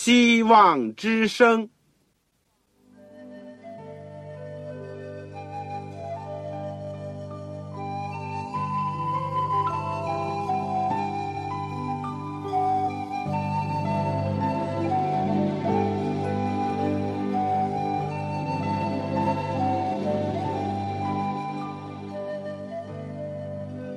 [0.00, 1.68] 希望之声。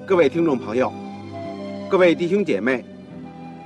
[0.07, 0.91] 各位听众朋友，
[1.87, 2.83] 各位弟兄姐妹，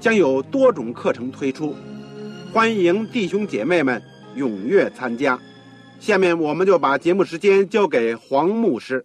[0.00, 1.74] 将有多种课程推出，
[2.52, 4.00] 欢迎弟兄姐妹们
[4.36, 5.38] 踊跃参加。
[5.98, 9.04] 下面我们就把节目时间交给黄牧师。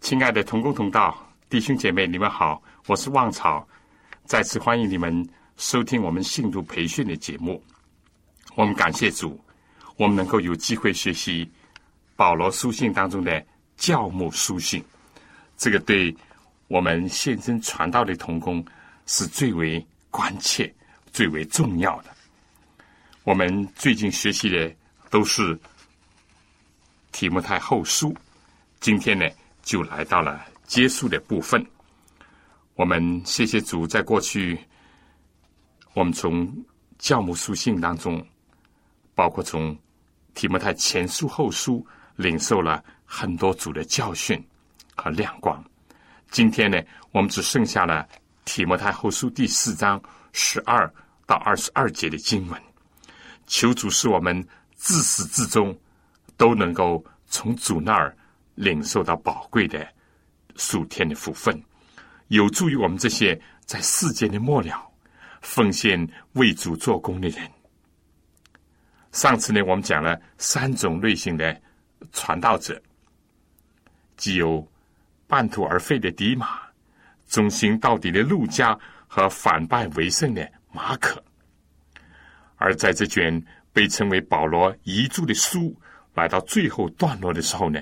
[0.00, 1.16] 亲爱的同工同道
[1.48, 3.66] 弟兄姐妹，你们好，我是旺草，
[4.26, 7.62] 再次欢迎你们收听我们信徒培训的节目。
[8.54, 9.40] 我们感谢主，
[9.96, 11.50] 我们能够有机会学习
[12.14, 13.42] 保罗书信当中的
[13.78, 14.84] 教牧书信。
[15.56, 16.14] 这个对
[16.68, 18.62] 我们现身传道的童工
[19.06, 20.72] 是最为关切、
[21.12, 22.10] 最为重要的。
[23.24, 24.70] 我们最近学习的
[25.08, 25.58] 都是
[27.12, 28.14] 提摩太后书，
[28.80, 29.26] 今天呢
[29.62, 31.64] 就来到了结束的部分。
[32.74, 34.58] 我们谢谢主，在过去
[35.94, 36.52] 我们从
[36.98, 38.24] 教母书信当中，
[39.14, 39.76] 包括从
[40.34, 44.44] 提摩太前书后书，领受了很多主的教训。
[44.98, 45.62] 和亮光。
[46.30, 48.08] 今天呢，我们只剩下了
[48.46, 50.02] 提摩太后书第四章
[50.32, 50.90] 十二
[51.26, 52.62] 到二十二节的经文。
[53.46, 54.42] 求主使我们
[54.74, 55.78] 自始至终
[56.38, 58.16] 都能够从主那儿
[58.54, 59.86] 领受到宝贵的
[60.54, 61.62] 数天的福分，
[62.28, 64.90] 有助于我们这些在世间的末了
[65.42, 67.50] 奉献为主做工的人。
[69.12, 71.60] 上次呢，我们讲了三种类型的
[72.12, 72.80] 传道者，
[74.16, 74.66] 既有。
[75.28, 76.60] 半途而废的迪马，
[77.26, 81.22] 忠心到底的陆家和反败为胜的马可，
[82.56, 85.74] 而在这卷被称为保罗遗著的书
[86.14, 87.80] 来到最后段落的时候呢，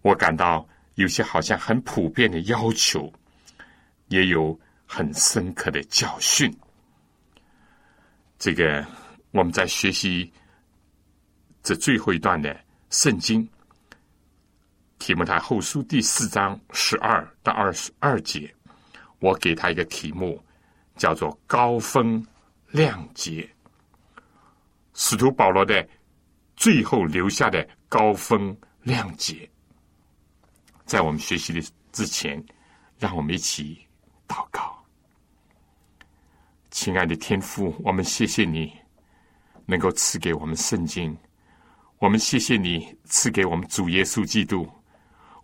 [0.00, 3.12] 我感到有些好像很普遍的要求，
[4.08, 6.52] 也有很深刻的教训。
[8.38, 8.84] 这个
[9.30, 10.32] 我们在学习
[11.62, 12.58] 这最后一段的
[12.90, 13.48] 圣经。
[15.02, 18.54] 提摩太后书第四章十二到二十二节，
[19.18, 20.40] 我给他一个题目，
[20.94, 22.24] 叫做“高峰
[22.70, 23.50] 亮节”。
[24.94, 25.84] 使徒保罗的
[26.54, 29.50] 最后留下的高峰亮节，
[30.86, 32.40] 在我们学习的之前，
[32.96, 33.84] 让我们一起
[34.28, 34.80] 祷告。
[36.70, 38.72] 亲爱的天父，我们谢谢你
[39.66, 41.18] 能够赐给我们圣经，
[41.98, 44.64] 我们谢谢你赐给我们主耶稣基督。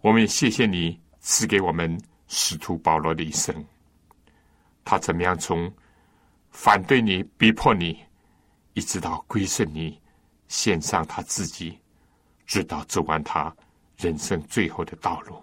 [0.00, 3.52] 我们也谢谢你赐给我们使徒保罗的一生。
[4.84, 5.70] 他怎么样从
[6.50, 7.98] 反对你、逼迫你，
[8.74, 10.00] 一直到归顺你，
[10.46, 11.78] 献上他自己，
[12.46, 13.54] 直到走完他
[13.96, 15.42] 人生最后的道路。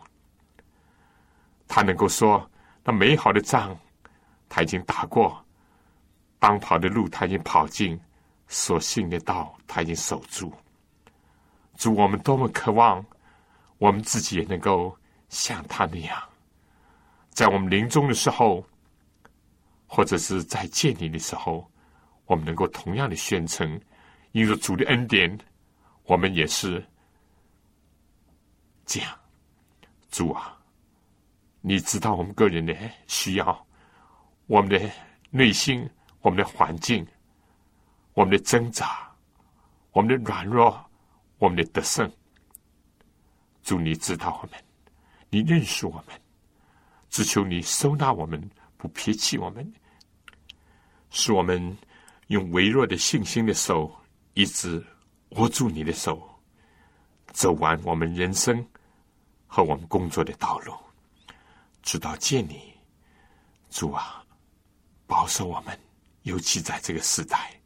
[1.67, 2.49] 他能够说，
[2.83, 3.77] 那美好的仗
[4.47, 5.43] 他已经打过，
[6.39, 7.99] 当跑的路他已经跑尽，
[8.47, 10.53] 所信的道他已经守住。
[11.77, 13.05] 主，我们多么渴望！
[13.77, 14.97] 我们自己也能够
[15.29, 16.21] 像他那样，
[17.29, 18.65] 在我们临终的时候，
[19.85, 21.69] 或者是在见你的时候，
[22.25, 23.79] 我们能够同样的宣称，
[24.31, 25.37] 因着主的恩典，
[26.03, 26.83] 我们也是
[28.85, 29.11] 这样。
[30.09, 30.57] 主啊，
[31.59, 32.73] 你知道我们个人的
[33.07, 33.67] 需要，
[34.47, 34.89] 我们的
[35.29, 35.87] 内心，
[36.21, 37.05] 我们的环境，
[38.13, 39.11] 我们的挣扎，
[39.91, 40.81] 我们的软弱，
[41.39, 42.09] 我们的得胜。
[43.65, 44.63] 祝你知道我们，
[45.31, 46.15] 你认识我们，
[47.09, 48.39] 只求你收纳我们，
[48.77, 49.73] 不撇弃我们，
[51.09, 51.75] 使我们
[52.27, 53.91] 用微弱的信心的手，
[54.35, 54.85] 一直
[55.29, 56.21] 握住你的手，
[57.33, 58.63] 走完我们人生
[59.47, 60.71] 和我们工作的道路，
[61.81, 62.71] 直到见你。
[63.71, 64.23] 主啊，
[65.07, 65.75] 保守我们，
[66.21, 67.59] 尤其在这个时代，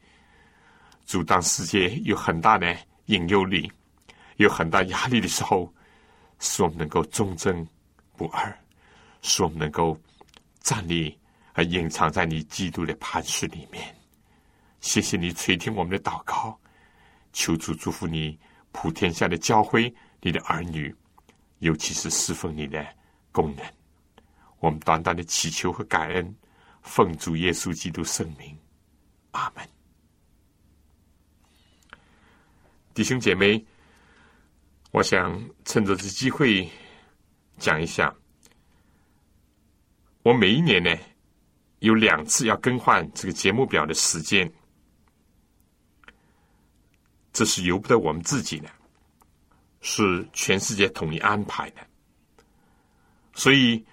[1.06, 2.74] 主当世界有很大的
[3.07, 3.69] 引诱力，
[4.38, 5.69] 有很大压力的时候。
[6.39, 7.68] 使我们能够忠贞
[8.18, 8.57] 不二，
[9.21, 10.00] 使我们能够
[10.62, 11.18] 站立
[11.53, 13.95] 和隐藏在你基督的磐石里面。
[14.80, 16.57] 谢谢你垂听我们的祷告，
[17.33, 18.39] 求主祝福你
[18.71, 20.95] 普天下的教会，你的儿女，
[21.59, 22.85] 尤其是侍奉你的
[23.31, 23.65] 工人。
[24.59, 26.35] 我们短短的祈求和感恩，
[26.81, 28.57] 奉主耶稣基督圣名，
[29.31, 29.68] 阿门。
[32.94, 33.65] 弟兄姐妹，
[34.91, 36.68] 我想趁着这机会
[37.57, 38.13] 讲一下，
[40.24, 40.95] 我每一年呢
[41.80, 44.51] 有两次要更换这个节目表的时间，
[47.31, 48.69] 这是由不得我们自己的，
[49.81, 51.81] 是全世界统一安排的，
[53.33, 53.85] 所以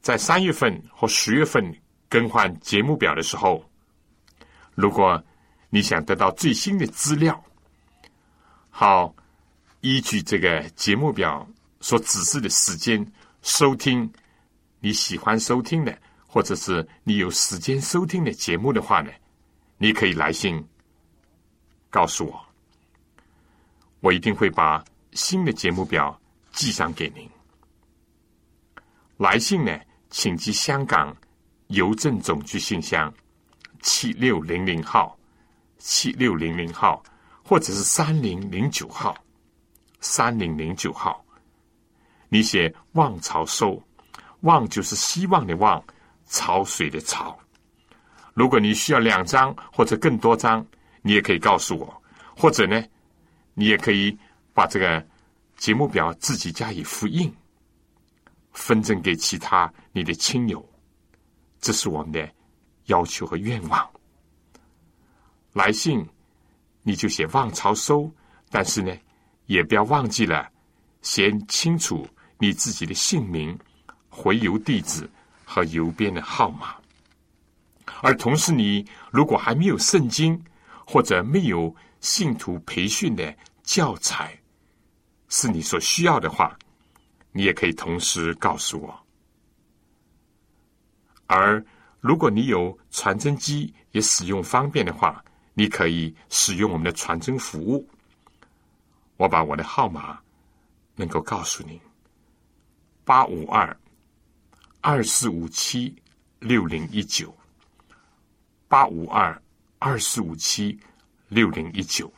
[0.00, 1.76] 在三月份或十月份
[2.08, 3.68] 更换节目表的时候，
[4.76, 5.22] 如果
[5.70, 7.44] 你想得到最新的资料，
[8.70, 9.14] 好
[9.84, 11.46] 依据这个节目表
[11.78, 13.06] 所指示的时间
[13.42, 14.10] 收听
[14.80, 15.94] 你喜欢收听的，
[16.26, 19.10] 或者是你有时间收听的节目的话呢，
[19.76, 20.66] 你可以来信
[21.90, 22.46] 告诉我，
[24.00, 24.82] 我一定会把
[25.12, 26.18] 新的节目表
[26.50, 27.28] 寄上给您。
[29.18, 29.78] 来信呢，
[30.08, 31.14] 请寄香港
[31.66, 33.12] 邮政总局信箱
[33.82, 35.14] 七六零零号。
[35.76, 37.02] 七六零零号，
[37.42, 39.14] 或者是三零零九号，
[40.04, 41.24] 三零零九号，
[42.28, 43.82] 你写“望潮收
[44.42, 45.82] ”，“望”就是希望的“望”，
[46.28, 47.36] 潮水的“潮”。
[48.34, 50.64] 如果你需要两张或者更多张，
[51.00, 52.02] 你也可以告诉我，
[52.36, 52.84] 或者呢，
[53.54, 54.14] 你也可以
[54.52, 55.02] 把这个
[55.56, 57.34] 节目表自己加以复印，
[58.52, 60.62] 分赠给其他你的亲友。
[61.62, 62.30] 这是我们的
[62.86, 63.90] 要求和愿望。
[65.54, 66.06] 来信，
[66.82, 68.12] 你就写“望潮收”，
[68.52, 68.94] 但是呢，
[69.46, 70.48] 也不要忘记了
[71.02, 72.08] 先清楚
[72.38, 73.58] 你自己的姓名、
[74.08, 75.08] 回邮地址
[75.44, 76.74] 和邮编的号码。
[78.02, 80.42] 而同时，你如果还没有圣经
[80.86, 84.38] 或者没有信徒培训的教材，
[85.28, 86.56] 是你所需要的话，
[87.32, 88.98] 你也可以同时告诉我。
[91.26, 91.64] 而
[92.00, 95.24] 如果你有传真机，也使用方便的话，
[95.54, 97.88] 你可以使用我们的传真服务，
[99.16, 100.18] 我把我的号码
[100.96, 101.80] 能够告诉您：
[103.04, 103.76] 八五二
[104.80, 105.94] 二四五七
[106.40, 107.34] 六零一九，
[108.68, 109.40] 八五二
[109.78, 110.78] 二四五七
[111.28, 112.12] 六零一九。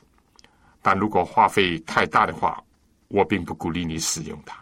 [0.81, 2.63] 但如果花费太大的话，
[3.09, 4.57] 我并不鼓励你使用它。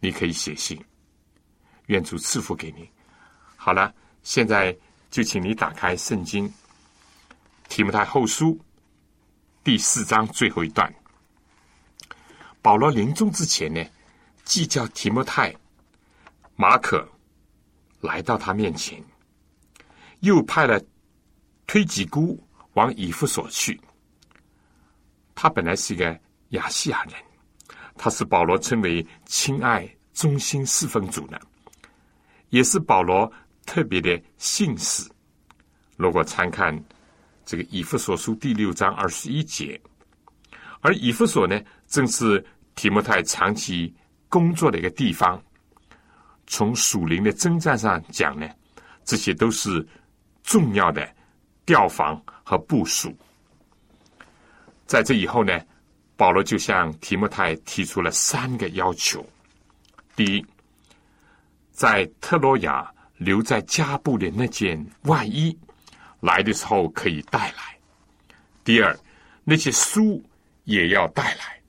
[0.00, 0.82] 你可以写信，
[1.86, 2.90] 愿主赐福给你。
[3.56, 4.76] 好了，现在
[5.10, 6.52] 就请你打开圣经。
[7.68, 8.58] 提摩太后书
[9.62, 10.94] 第四章最后一段，
[12.64, 13.84] 保罗临终之前呢，
[14.42, 15.54] 既叫提摩太、
[16.56, 17.06] 马可
[18.00, 19.04] 来到他面前，
[20.20, 20.82] 又派了
[21.66, 23.78] 推己姑往以弗所去。
[25.34, 26.18] 他本来是一个
[26.52, 27.12] 亚细亚人，
[27.98, 31.38] 他是保罗称为亲爱、忠心侍奉主的，
[32.48, 33.30] 也是保罗
[33.66, 35.06] 特别的信使。
[35.98, 36.82] 如果参看。
[37.46, 39.78] 这个以弗所书第六章二十一节，
[40.80, 42.42] 而以弗所呢，正是
[42.74, 43.94] 提摩太长期
[44.28, 45.42] 工作的一个地方。
[46.46, 48.48] 从属灵的征战上讲呢，
[49.04, 49.86] 这些都是
[50.42, 51.08] 重要的
[51.64, 53.16] 调防和部署。
[54.86, 55.58] 在这以后呢，
[56.16, 59.26] 保罗就向提摩太提出了三个要求：
[60.14, 60.46] 第一，
[61.70, 65.56] 在特洛亚留在加布的那件外衣。
[66.20, 67.78] 来的时候可以带来。
[68.64, 68.98] 第二，
[69.44, 70.24] 那些书
[70.64, 71.60] 也要带来。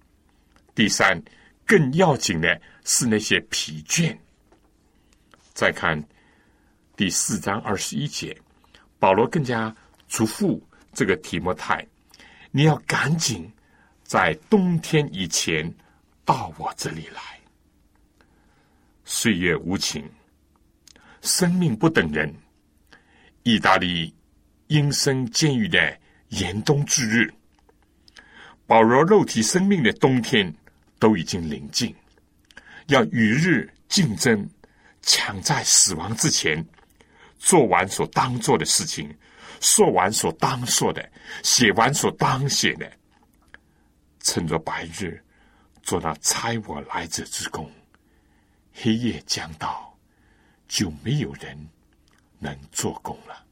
[0.75, 1.19] 第三，
[1.65, 4.15] 更要紧的是那些疲倦。
[5.53, 5.99] 再看
[6.95, 8.37] 第四章二十一节，
[8.99, 9.75] 保罗更加
[10.07, 10.61] 嘱咐
[10.93, 11.83] 这个提摩太：
[12.51, 13.49] 你要赶紧
[14.03, 15.73] 在冬天以前
[16.23, 17.21] 到我这里来。
[19.05, 20.03] 岁月无情，
[21.21, 22.31] 生命不等人。
[23.43, 24.13] 意大利。
[24.67, 25.95] 阴森监狱的
[26.29, 27.31] 严冬之日，
[28.65, 30.51] 保罗肉体生命的冬天
[30.99, 31.93] 都已经临近，
[32.87, 34.47] 要与日竞争，
[35.01, 36.65] 抢在死亡之前
[37.37, 39.13] 做完所当做的事情，
[39.59, 41.07] 说完所当说的，
[41.43, 42.91] 写完所当写的，
[44.21, 45.23] 趁着白日
[45.83, 47.71] 做那差我来者之功，
[48.73, 49.95] 黑夜将到，
[50.67, 51.57] 就没有人
[52.39, 53.43] 能做工了。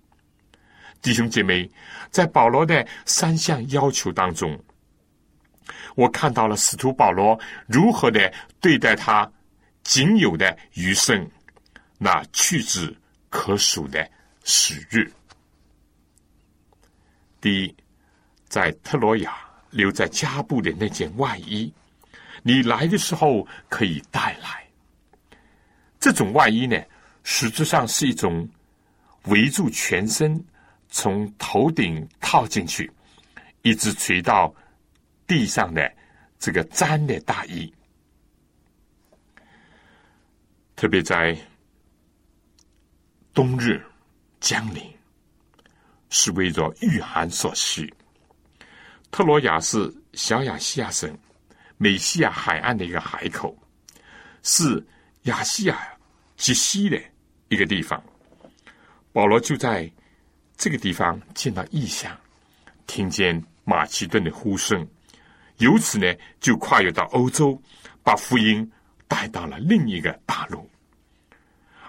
[1.02, 1.70] 弟兄姐妹，
[2.10, 4.58] 在保罗的三项要求当中，
[5.96, 9.30] 我看到了使徒保罗如何的对待他
[9.84, 11.30] 仅有的余生，
[11.98, 12.96] 那屈指
[13.30, 14.10] 可数的
[14.44, 15.12] 时日。
[17.42, 17.76] 第一，
[18.48, 19.36] 在特罗亚
[19.70, 21.72] 留在加布的那件外衣，
[22.42, 24.64] 你来的时候可以带来。
[26.00, 26.82] 这种外衣呢，
[27.24, 28.48] 实质上是一种
[29.26, 30.42] 围住全身，
[30.90, 32.92] 从头顶套进去，
[33.62, 34.54] 一直垂到
[35.34, 35.92] 地上的
[36.38, 37.74] 这个毡的大衣。
[40.76, 41.36] 特别在
[43.34, 43.84] 冬日
[44.40, 44.84] 降临，
[46.12, 47.92] 是为着御寒所需。
[49.10, 51.18] 特罗亚是小亚细亚省
[51.78, 53.58] 美西亚海岸的一个海口，
[54.44, 54.86] 是
[55.24, 55.98] 亚细亚
[56.38, 57.02] 极西的
[57.48, 58.00] 一个地方。
[59.12, 59.92] 保罗就在
[60.58, 62.16] 这个地方见到异象，
[62.86, 64.88] 听见马其顿的呼声，
[65.64, 66.06] 由此呢
[66.40, 67.60] 就跨越到欧洲，
[68.04, 68.72] 把福音。
[69.06, 70.68] 带到了另一个大陆，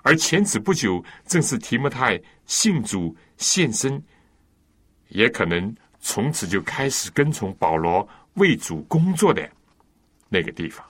[0.03, 4.03] 而前此不久，正是提摩太信主献身，
[5.09, 9.51] 也可能从此就开始跟从保罗为主工作的
[10.29, 10.85] 那个地方。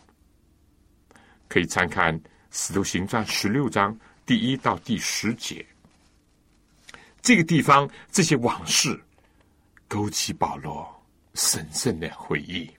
[1.47, 2.19] 可以参看
[2.51, 5.65] 《使徒行传》十六章第一到第十节。
[7.23, 9.01] 这个地方这些往事，
[9.87, 10.94] 勾起保罗
[11.35, 12.71] 神圣的回忆。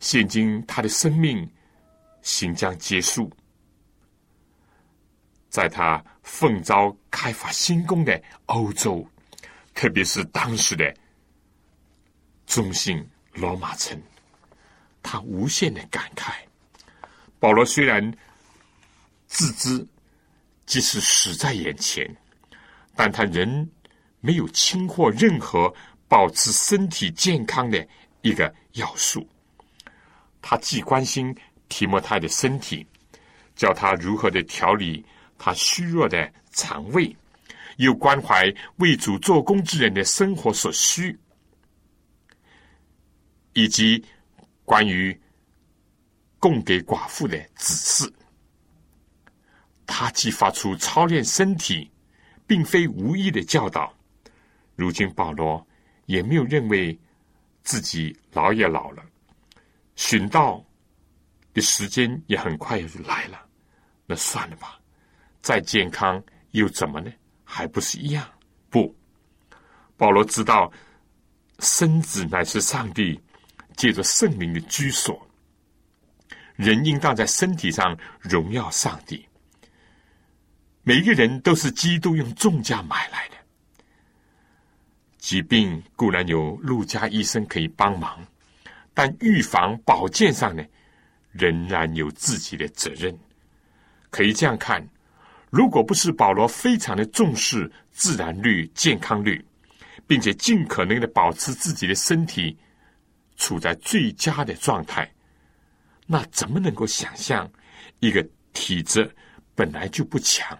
[0.00, 1.48] 现今他的生命。
[2.20, 3.32] 行将结束，
[5.48, 9.08] 在他奉召开发新宫的欧洲，
[9.72, 10.94] 特别是当时的
[12.44, 13.98] 中心罗马城，
[15.02, 16.34] 他无限的感慨。
[17.38, 18.12] 保罗虽然
[19.26, 19.86] 自知
[20.66, 22.04] 即使死在眼前，
[22.94, 23.66] 但他仍
[24.20, 25.72] 没有轻获任何
[26.08, 27.86] 保持身体健康的
[28.22, 29.28] 一个要素。
[30.42, 31.36] 他既关心。
[31.70, 32.86] 提摩太的身体，
[33.54, 35.04] 教他如何的调理
[35.36, 37.14] 他虚弱的肠胃，
[37.76, 41.14] 又关怀为主做工之人的生活所需，
[43.52, 44.02] 以及
[44.64, 45.14] 关于
[46.38, 48.10] 供给寡妇的指示。
[49.84, 51.90] 他既发出操练身体，
[52.46, 53.92] 并非无意的教导。
[54.74, 55.67] 如今保罗
[56.08, 56.98] 也没有认为
[57.62, 59.04] 自己老也老了，
[59.94, 60.64] 寻道
[61.52, 61.60] 的。
[61.60, 63.44] 时间也很快就来了，
[64.06, 64.78] 那算了吧，
[65.42, 66.22] 再健康
[66.52, 67.12] 又怎么呢？
[67.42, 68.24] 还不是一样？
[68.70, 68.94] 不，
[69.96, 70.72] 保罗知道
[71.58, 73.20] 身子乃是上帝
[73.76, 75.20] 借着圣灵的居所，
[76.54, 79.26] 人应当在身体上荣耀上帝。
[80.84, 83.36] 每一个人都是基督用重价买来的，
[85.18, 88.24] 疾病固然有陆家医生可以帮忙，
[88.94, 90.64] 但预防保健上呢？
[91.32, 93.16] 仍然有自己的责任，
[94.10, 94.84] 可以这样看：
[95.50, 99.44] 如果不是保罗非常的重视自然率、健康率，
[100.06, 102.56] 并且尽可能的保持自己的身体
[103.36, 105.08] 处在最佳的状态，
[106.06, 107.48] 那怎么能够想象
[108.00, 109.08] 一个体质
[109.54, 110.58] 本来就不强，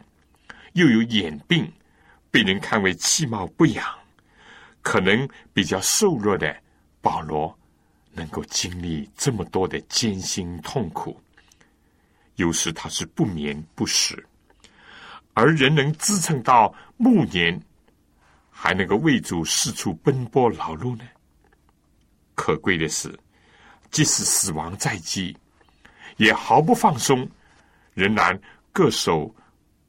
[0.75, 1.73] 又有眼病，
[2.31, 3.98] 被人看为气貌不扬，
[4.83, 6.57] 可能比较瘦弱的
[7.01, 7.57] 保罗？
[8.15, 11.21] 能够经历这么多的艰辛痛苦，
[12.35, 14.27] 有时他是不眠不食，
[15.35, 17.63] 而人能支撑到暮年，
[18.51, 21.05] 还能够为主四处奔波劳碌呢？
[22.35, 23.17] 可贵的是，
[23.93, 25.37] 即使死亡在即，
[26.17, 27.29] 也毫不放松，
[27.95, 28.37] 仍然
[28.73, 29.33] 各守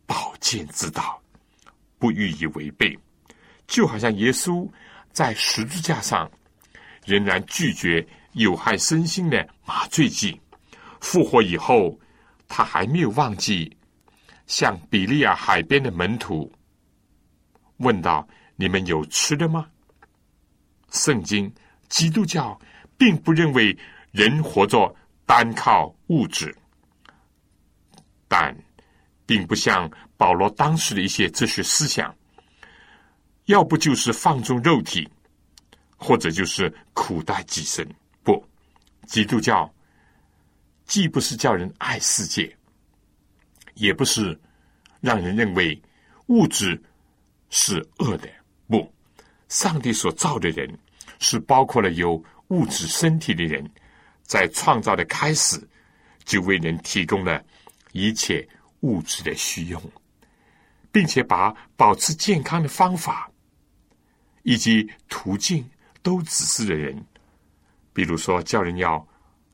[0.05, 1.19] 保健之道，
[1.97, 2.95] 不予以违背，
[3.69, 4.69] 就好像耶稣
[5.13, 6.29] 在十字架上
[7.05, 8.05] 仍然拒绝。
[8.33, 10.39] 有害身心的麻醉剂，
[11.01, 11.99] 复活以后，
[12.47, 13.75] 他还没有忘记
[14.45, 16.49] 向比利亚海边的门徒
[17.77, 19.67] 问道：“你们有吃的吗？”
[20.93, 21.51] 圣经
[21.89, 22.57] 基督教
[22.99, 23.75] 并不认为
[24.11, 24.95] 人活着
[25.25, 26.55] 单靠物质，
[28.27, 28.55] 但
[29.25, 32.15] 并不像保罗当时的一些哲学思想，
[33.49, 35.09] 要不就是放纵肉体，
[35.97, 37.83] 或者就是苦待己身。
[38.21, 38.45] 不
[39.07, 39.67] 基督教
[40.85, 42.55] 既不是叫人爱世界，
[43.73, 44.39] 也不是
[45.01, 45.81] 让人认为
[46.27, 46.79] 物质
[47.49, 48.29] 是恶的。
[48.67, 48.87] 不，
[49.47, 50.71] 上帝所造的人
[51.17, 53.67] 是包括了有物质身体的人，
[54.21, 55.59] 在创造的开始
[56.23, 57.43] 就为人提供了
[57.93, 58.47] 一切
[58.81, 59.81] 物质的需用，
[60.91, 63.28] 并且把保持健康的方法
[64.49, 65.63] 以及途径
[66.01, 67.05] 都指示了人。
[67.93, 69.07] 比如说，叫人要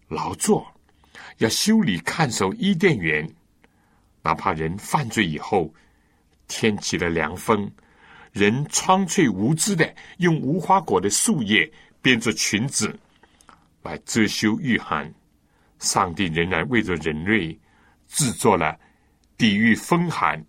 [0.08, 0.66] 劳作，
[1.40, 3.30] 要修理看守伊甸园，
[4.22, 5.74] 哪怕人犯罪以后，
[6.48, 7.70] 天起了凉风，
[8.32, 11.70] 人苍翠无知的用无花果的树叶
[12.02, 12.98] 编做裙子
[13.82, 15.14] 来遮羞御寒，
[15.80, 17.60] 上帝仍然为着人类
[18.08, 18.80] 制作了
[19.36, 20.42] 抵御风寒、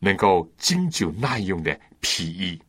[0.00, 2.60] 能够经久耐用的皮衣。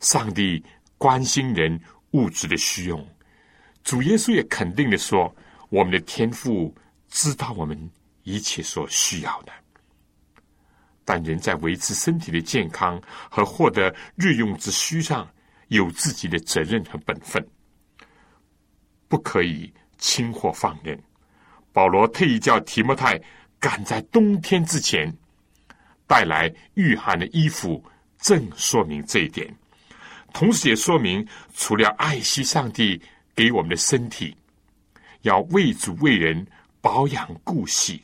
[0.00, 0.62] 上帝
[0.96, 1.80] 关心人
[2.12, 3.06] 物质的需用，
[3.82, 5.34] 主耶稣也肯定的说
[5.70, 6.74] ：“我们的天父
[7.08, 7.90] 知道我们
[8.22, 9.52] 一切所需要的。”
[11.04, 13.00] 但人在维持身体的健康
[13.30, 15.28] 和获得日用之需上，
[15.68, 17.42] 有自己的责任和本分，
[19.08, 21.02] 不可以轻或放任。
[21.72, 23.20] 保罗特意叫提摩太
[23.58, 25.10] 赶在冬天之前
[26.06, 27.82] 带来御寒的衣服，
[28.18, 29.54] 正说明这一点。
[30.32, 33.00] 同时也说明，除了爱惜上帝
[33.34, 34.36] 给我们的身体，
[35.22, 36.46] 要为主为人
[36.80, 38.02] 保养顾惜，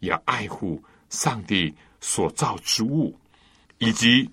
[0.00, 1.74] 要爱护上帝。
[2.06, 3.18] 所造之物，
[3.78, 4.30] 以及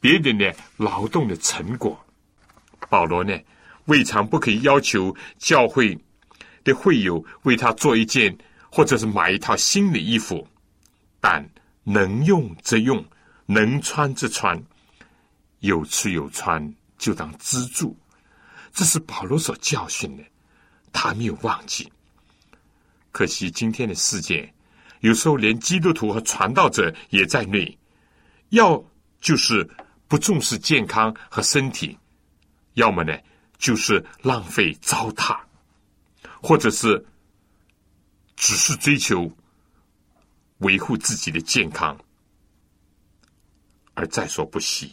[0.00, 1.98] 别人的劳动的成果，
[2.90, 3.34] 保罗呢
[3.86, 5.98] 未尝不可以要求教会
[6.64, 8.36] 的会友为他做一件，
[8.70, 10.46] 或者是买一套新的衣服，
[11.22, 11.48] 但
[11.84, 13.02] 能用则用，
[13.46, 14.62] 能穿则穿，
[15.60, 17.96] 有吃有穿就当资助。
[18.72, 20.22] 这是保罗所教训的，
[20.92, 21.92] 他没有忘记。
[23.10, 24.52] 可惜今天的世界。
[25.00, 27.78] 有时候连基督徒和传道者也在内，
[28.48, 28.84] 要
[29.20, 29.68] 就是
[30.08, 31.96] 不重视健康和身体，
[32.74, 33.16] 要么呢
[33.58, 35.38] 就是浪费糟蹋，
[36.42, 37.06] 或者是
[38.34, 39.30] 只是追求
[40.58, 41.96] 维护自己的健康
[43.94, 44.92] 而在所不惜，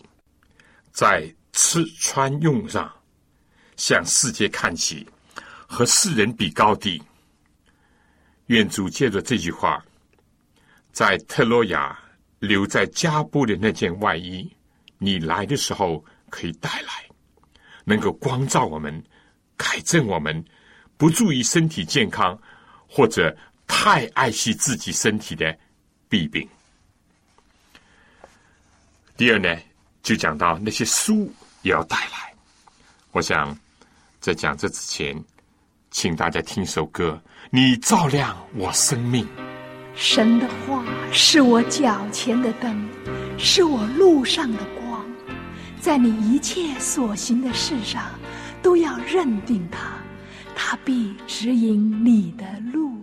[0.95, 2.89] 在吃穿用上
[3.75, 5.05] 向世界看齐，
[5.67, 7.03] 和世人比高低。
[8.45, 9.83] 愿主借着这句话。
[10.93, 11.99] 在特洛亚
[12.39, 14.49] 留在加布的那件外衣，
[14.97, 17.05] 你来的时候可以带来，
[17.83, 19.03] 能够光照我们，
[19.57, 20.41] 改正我们
[20.95, 22.41] 不注意身体健康
[22.87, 23.35] 或者
[23.67, 25.53] 太爱惜自己身体的
[26.07, 26.47] 弊病。
[29.17, 29.53] 第二呢，
[30.05, 32.31] 就讲到那些书也要带来。
[33.11, 33.57] 我想
[34.19, 35.19] 在讲这之前，
[35.89, 39.27] 请大家听首歌：你照亮我生命。
[39.95, 42.87] 神的话是我脚前的灯，
[43.39, 45.03] 是我路上的光，
[45.81, 48.03] 在你一切所行的事上，
[48.61, 49.93] 都要认定他，
[50.55, 52.93] 他必指引你的路。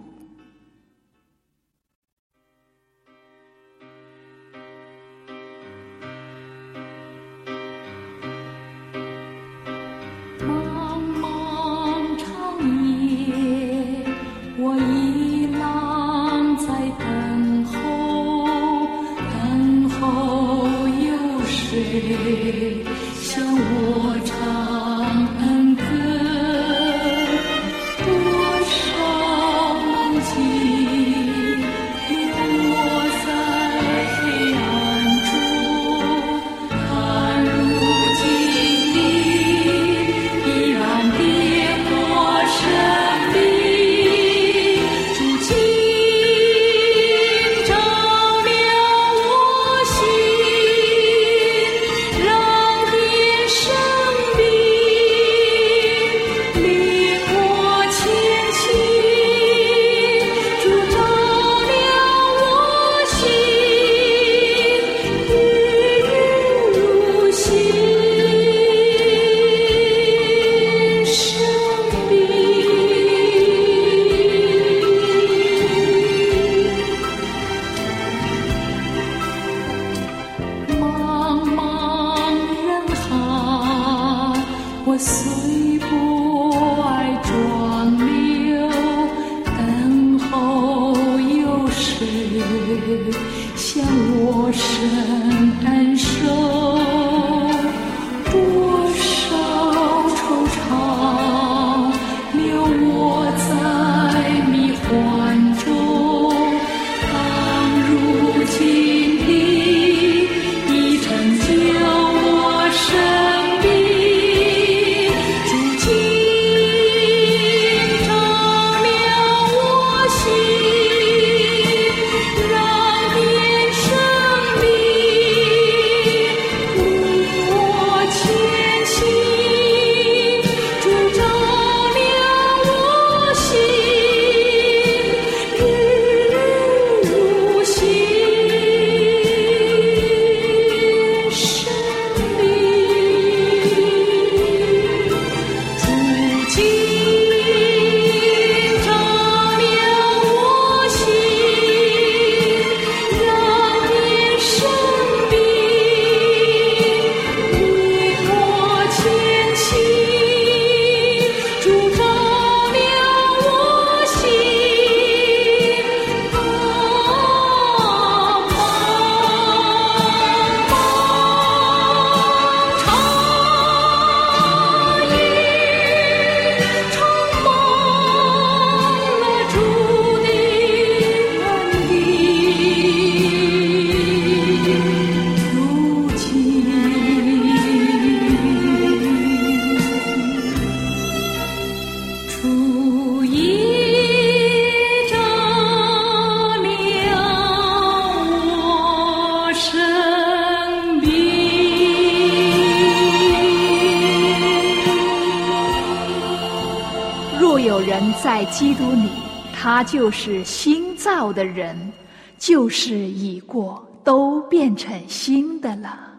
[209.92, 211.92] 就是新造的人，
[212.38, 216.18] 旧事已过，都变成新的了。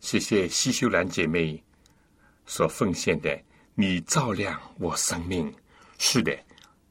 [0.00, 1.64] 谢谢西修兰姐妹
[2.44, 3.40] 所奉献的，
[3.74, 5.50] 你照亮我生命。
[5.96, 6.30] 是的，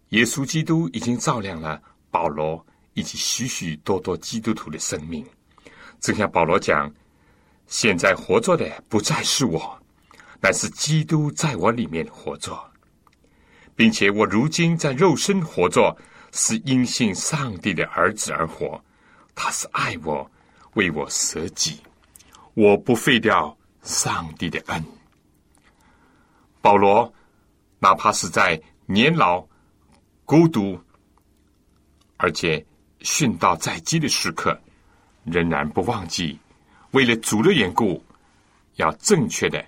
[0.10, 5.24] 耶稣基督已经照亮了保罗以及许许多多基督徒的生命。
[6.00, 6.92] 正像保罗讲
[7.70, 9.80] ：“现在活着的不再是我，
[10.42, 12.60] 乃是基督在我里面活着，
[13.82, 15.98] 并且我如今在肉身活着，
[16.32, 18.80] 是因信上帝的儿子而活。
[19.34, 20.30] 他是爱我，
[20.76, 21.80] 为我舍己。”
[22.54, 24.86] 我不废掉上帝的恩。
[26.62, 27.12] 保罗，
[27.80, 29.44] 哪怕是在年老、
[30.26, 30.80] 孤独，
[32.18, 32.64] 而且
[33.00, 34.56] 殉道在即的时刻，
[35.24, 36.38] 仍然不忘记
[36.92, 38.00] 为了主的缘故，
[38.76, 39.66] 要正确的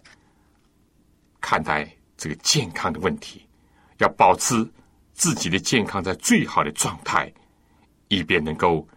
[1.42, 3.44] 看待这个健康的问题，
[3.98, 4.68] 要保持
[5.14, 7.32] 自己的健康在最好的状态，
[8.08, 8.88] 以便能够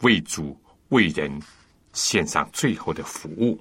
[0.00, 1.40] 为主为人。
[1.92, 3.58] 献上最后的服务。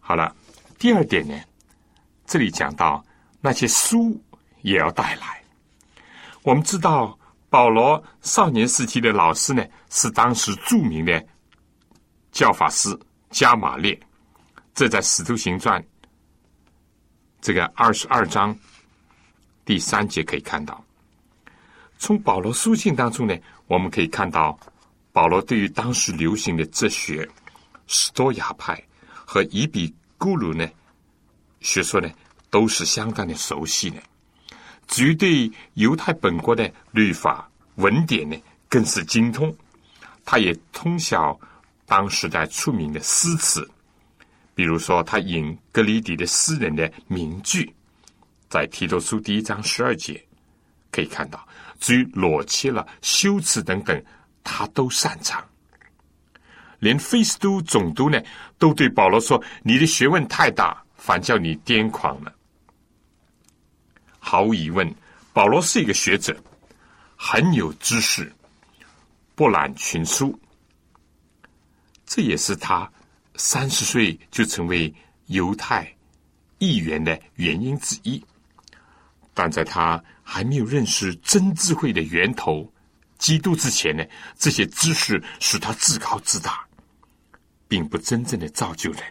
[0.00, 0.34] 好了，
[0.78, 1.38] 第二点呢，
[2.24, 3.04] 这里讲到
[3.42, 4.18] 那些书
[4.62, 5.44] 也要带来。
[6.40, 7.18] 我们知道
[7.50, 11.22] 保罗少年时期的老师呢，是当时著名的
[12.32, 14.00] 教法师加马列。
[14.74, 15.78] 这在《使徒行传》
[17.40, 18.56] 这个二十二章
[19.64, 20.84] 第三节可以看到。
[21.98, 24.58] 从保罗书信当中呢，我们可以看到。
[25.12, 27.28] 保罗对于当时流行的哲学、
[27.88, 28.80] 斯多亚派
[29.12, 30.64] 和伊比咕鲁呢
[31.60, 32.08] 学说呢，
[32.48, 33.96] 都是相当的熟悉的。
[34.86, 38.36] 至于对犹太本国的律法文典呢，
[38.68, 39.52] 更是精通。
[40.24, 41.38] 他也通晓
[41.86, 43.68] 当时代出名的诗词，
[44.54, 47.72] 比如说他引格里底的诗人的名句，
[48.48, 50.22] 在提多书第一章十二节
[50.90, 51.46] 可以看到。
[51.78, 54.02] 至于裸切了、修辞等等。
[54.42, 55.44] 他都擅长，
[56.78, 58.18] 连菲斯都总督呢，
[58.58, 62.34] 都对保罗说：“你的学问太大，反叫你癫狂了。”
[64.18, 64.92] 毫无疑问，
[65.34, 66.34] 保罗是一个学者，
[67.16, 68.32] 很有知识，
[69.34, 70.36] 博览群书。
[72.06, 72.90] 这也是他
[73.36, 74.92] 三十岁就成为
[75.26, 75.94] 犹太
[76.58, 78.22] 议员的原因之一。
[79.32, 82.70] 但在他还没有认识真智慧的源头。
[83.18, 84.02] 基督之前呢，
[84.38, 86.66] 这些知识使他自高自大，
[87.68, 89.02] 并不真正的造就人。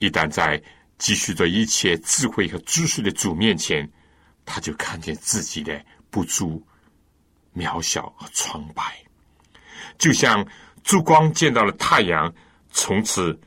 [0.00, 0.60] 一旦在
[0.98, 3.88] 积蓄着一切智慧和知识的主面前，
[4.44, 6.60] 他就看见自己的不足、
[7.54, 8.82] 渺小和苍白，
[9.96, 10.44] 就像
[10.84, 12.32] 烛光见到了太阳，
[12.70, 13.38] 从此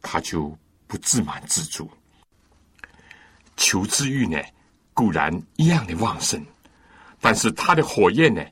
[0.00, 1.90] 他就不自满自足。
[3.56, 4.40] 求知欲呢，
[4.94, 6.44] 固然一样的旺盛。
[7.20, 8.42] 但是他的火焰呢，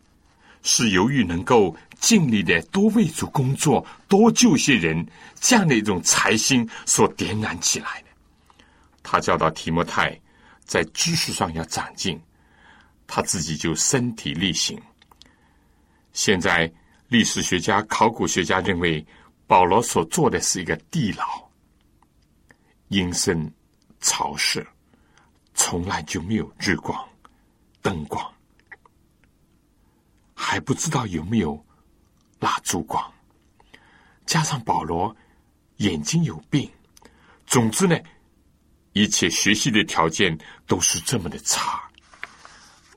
[0.63, 5.07] 是由于能够尽力的多为主工作、多救些人
[5.41, 8.09] 这样的一种才心所点燃起来的。
[9.03, 10.21] 他教导提摩太
[10.67, 12.21] 在知识上要长进，
[13.07, 14.79] 他自己就身体力行。
[16.13, 16.71] 现在
[17.09, 19.05] 历史学家、考古学家认为，
[19.47, 21.25] 保罗所做的是一个地牢，
[22.89, 23.51] 阴森
[24.01, 24.67] 潮湿，
[25.55, 27.09] 从来就没有日光、
[27.81, 28.31] 灯光。
[30.35, 31.65] 还不知道有没有
[32.41, 33.03] 蜡烛光，
[34.27, 35.15] 加上保罗
[35.79, 36.71] 眼睛有病，
[37.47, 37.99] 总之呢，
[38.93, 41.83] 一切学习的条件都是这么的差。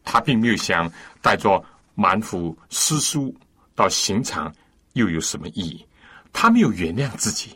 [0.04, 1.64] 他并没有想带着
[1.96, 3.34] 满腹诗书
[3.82, 4.54] 到刑场，
[4.94, 5.84] 又有什么意义？
[6.32, 7.56] 他没有原谅自己。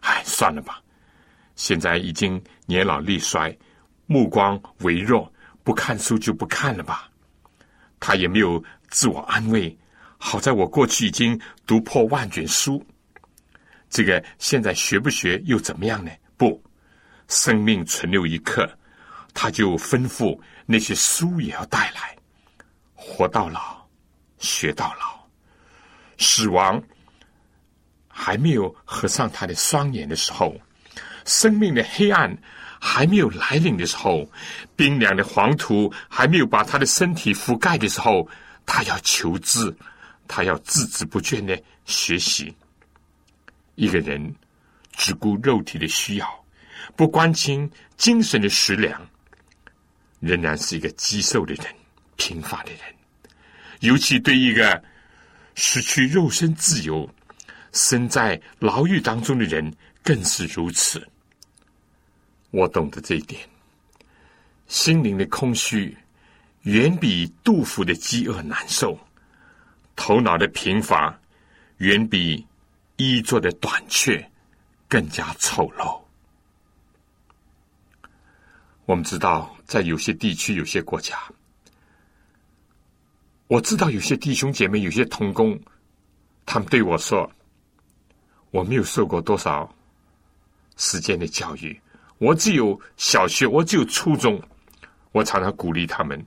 [0.00, 0.82] 哎，算了吧，
[1.54, 3.56] 现在已经年老力衰，
[4.04, 5.32] 目光微弱，
[5.64, 7.10] 不看书就不看了吧。
[7.98, 8.62] 他也没有。
[8.88, 9.76] 自我安慰，
[10.16, 12.86] 好在我过去已经读破万卷书，
[13.90, 16.10] 这个现在学不学又怎么样呢？
[16.36, 16.62] 不，
[17.26, 18.70] 生命存留一刻，
[19.34, 22.16] 他就吩咐那些书也要带来，
[22.94, 23.84] 活到老，
[24.38, 25.15] 学到老，
[26.18, 26.82] 死亡
[28.08, 30.54] 还没有合上他的双眼的时候，
[31.24, 32.36] 生命的黑暗
[32.80, 34.30] 还没有来临的时候，
[34.74, 38.28] 冰凉的黄土还没有把他的身体覆盖的时候。
[38.68, 39.72] 他要求知，
[40.26, 42.52] 他要孜孜不倦的学习。
[43.76, 44.34] 一个人
[44.90, 46.44] 只顾肉体的需要，
[46.96, 49.00] 不关心精神的食粮，
[50.18, 51.66] 仍然是一个极瘦的人，
[52.16, 52.80] 贫乏的人。
[53.82, 54.82] 尤其对一个
[55.56, 57.08] 失去肉身自由、
[57.72, 61.04] 身在牢狱当中的人，更是如此。
[62.50, 63.40] 我懂得这一点。
[64.68, 65.96] 心灵的空虚
[66.62, 68.98] 远比杜甫的饥饿难受，
[69.94, 71.18] 头脑的贫乏
[71.78, 72.46] 远比
[72.96, 74.30] 衣着的短缺
[74.88, 76.00] 更加丑陋。
[78.84, 81.18] 我们知道，在有些地区、有些国家，
[83.48, 85.58] 我知道有些弟兄姐妹、有些同工，
[86.44, 87.30] 他们对我说
[88.50, 89.72] ：“我没有受过多少
[90.76, 91.80] 时间的教育，
[92.18, 94.40] 我只有小学，我只有初中。”
[95.12, 96.22] 我常常鼓励他们：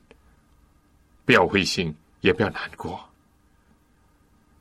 [1.26, 3.00] 不要灰心，也不要难过。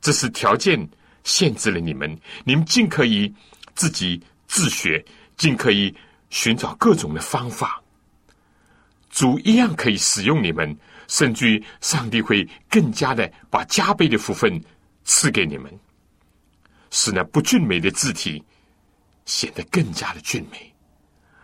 [0.01, 0.87] 这是条件
[1.23, 3.33] 限制了你们，你们尽可以
[3.73, 5.03] 自己自学，
[5.35, 5.91] 尽可以
[6.29, 7.81] 寻找各种的方法。
[9.09, 10.77] 主一样可以使用你们，
[11.09, 14.63] 甚至于上帝会更加的把加倍的福分
[15.03, 15.69] 赐给你们，
[16.91, 18.41] 使那不俊美的字体
[19.25, 20.73] 显得更加的俊美。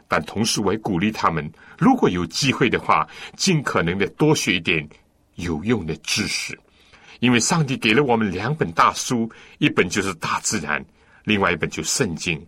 [0.08, 4.88] 但同时，我也鼓励他们，如果有机会的话，尽可能的多学一点
[5.34, 6.58] 有用的知识，
[7.19, 10.86] 因为上帝给了我们两本大书，一本就是大自然，
[11.23, 12.39] 另外一本就是圣经，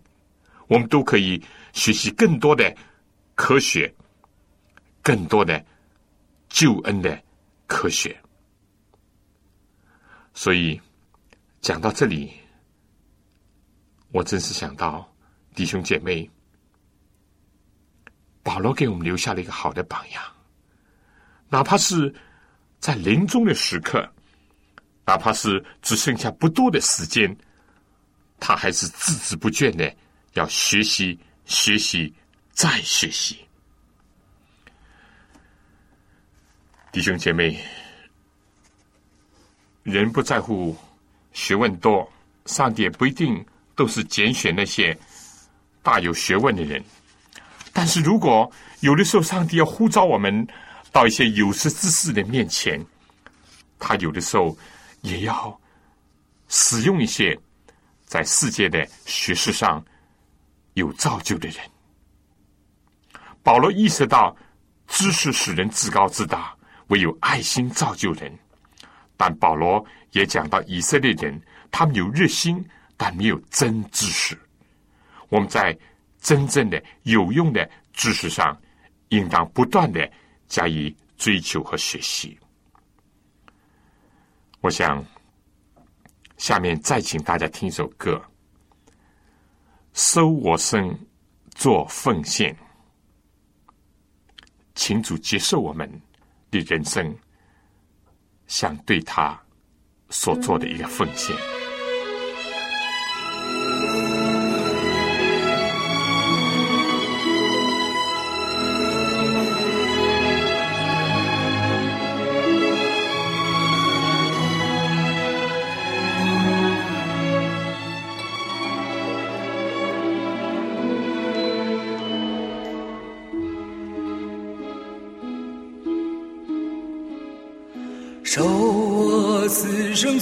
[0.68, 2.72] 我们都可以学习更多的
[3.34, 3.92] 科学。
[5.00, 5.64] 更多的
[6.48, 7.22] 救恩的
[7.66, 8.18] 科学，
[10.32, 10.80] 所以
[11.60, 12.32] 讲到这里，
[14.10, 15.10] 我真是想到
[15.54, 16.28] 弟兄姐妹，
[18.42, 20.22] 保罗给我们留下了一个好的榜样，
[21.48, 22.14] 哪怕是
[22.78, 24.08] 在临终的时刻，
[25.04, 27.36] 哪怕是只剩下不多的时间，
[28.40, 29.94] 他还是孜孜不倦的
[30.34, 32.14] 要学习、学习、
[32.52, 33.47] 再学习。
[36.98, 37.56] 弟兄姐妹，
[39.84, 40.76] 人不在乎
[41.32, 42.12] 学问多，
[42.46, 44.98] 上帝也不一定都是拣选那些
[45.80, 46.84] 大有学问的人。
[47.72, 50.44] 但是如果有的时候上帝要呼召我们
[50.90, 52.84] 到一些有识之士的面前，
[53.78, 54.58] 他有的时候
[55.02, 55.56] 也要
[56.48, 57.38] 使用一些
[58.06, 59.80] 在世界的学识上
[60.74, 61.58] 有造就的人。
[63.44, 64.36] 保罗意识到，
[64.88, 66.57] 知识使人自高自大。
[66.88, 68.36] 唯有爱心造就人，
[69.16, 72.64] 但保罗也讲到以色列人，他们有热心，
[72.96, 74.38] 但没有真知识。
[75.28, 75.78] 我们在
[76.20, 78.58] 真正的有用的知识上，
[79.10, 80.10] 应当不断的
[80.46, 82.38] 加以追求和学习。
[84.60, 85.04] 我想，
[86.38, 88.20] 下面再请大家听一首歌，
[89.92, 90.98] 《收我身
[91.54, 92.54] 做奉献》，
[94.74, 95.88] 请主接受我们。
[96.50, 97.16] 的人生，
[98.46, 99.38] 想对他
[100.10, 101.57] 所做的一个奉献。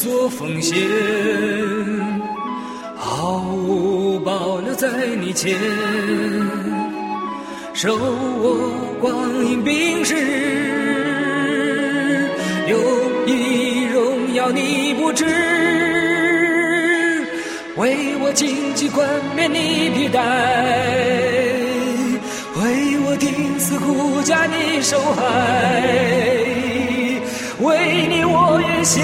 [0.07, 0.79] 做奉献，
[2.95, 4.89] 毫无保留在
[5.21, 5.59] 你前，
[7.75, 10.15] 守我光阴冰释，
[12.69, 12.79] 有
[13.27, 15.25] 一荣耀你不知，
[17.75, 20.21] 为我荆棘冠冕你披戴，
[22.55, 25.83] 为我钉死苦架你受害。
[27.59, 29.03] 为你，我愿献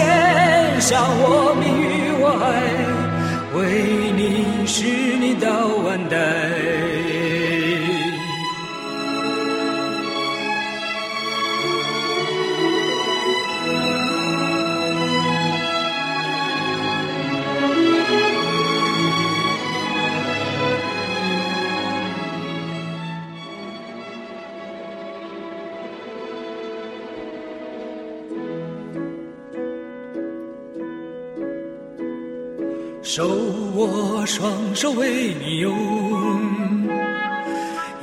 [0.83, 2.51] 上我命与我爱，
[3.55, 4.83] 为你，使
[5.17, 5.49] 你到
[5.85, 6.82] 万代。
[34.83, 35.73] 手为你用，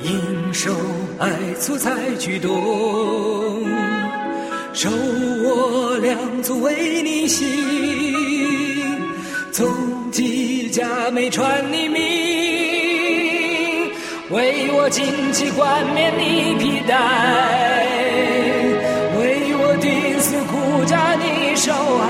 [0.00, 0.74] 应受
[1.18, 2.48] 爱粗菜举动，
[4.72, 7.46] 手我两足为你行，
[9.52, 9.68] 从
[10.10, 12.00] 机甲没传你名，
[14.30, 16.96] 为我荆棘冠冕你披戴，
[19.18, 22.08] 为我钉死骨架你受害。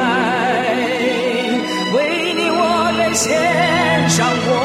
[3.12, 3.28] 献
[4.08, 4.59] 上我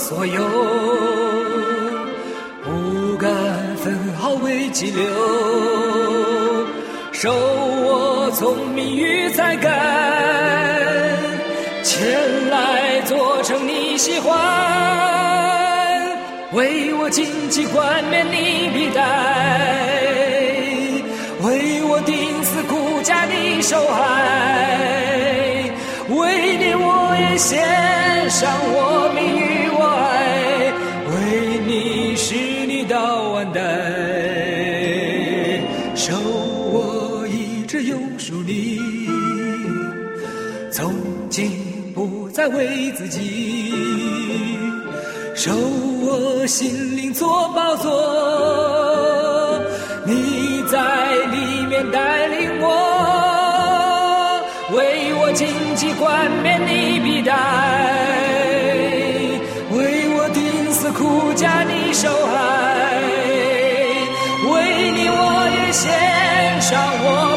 [0.00, 0.42] 所有，
[46.60, 47.90] 心灵做宝座，
[50.04, 50.78] 你在
[51.32, 52.68] 里面带领我，
[54.76, 57.32] 为我荆棘冠冕你必戴，
[59.72, 62.92] 为我钉死苦架你受害，
[64.44, 67.29] 为你我也献上我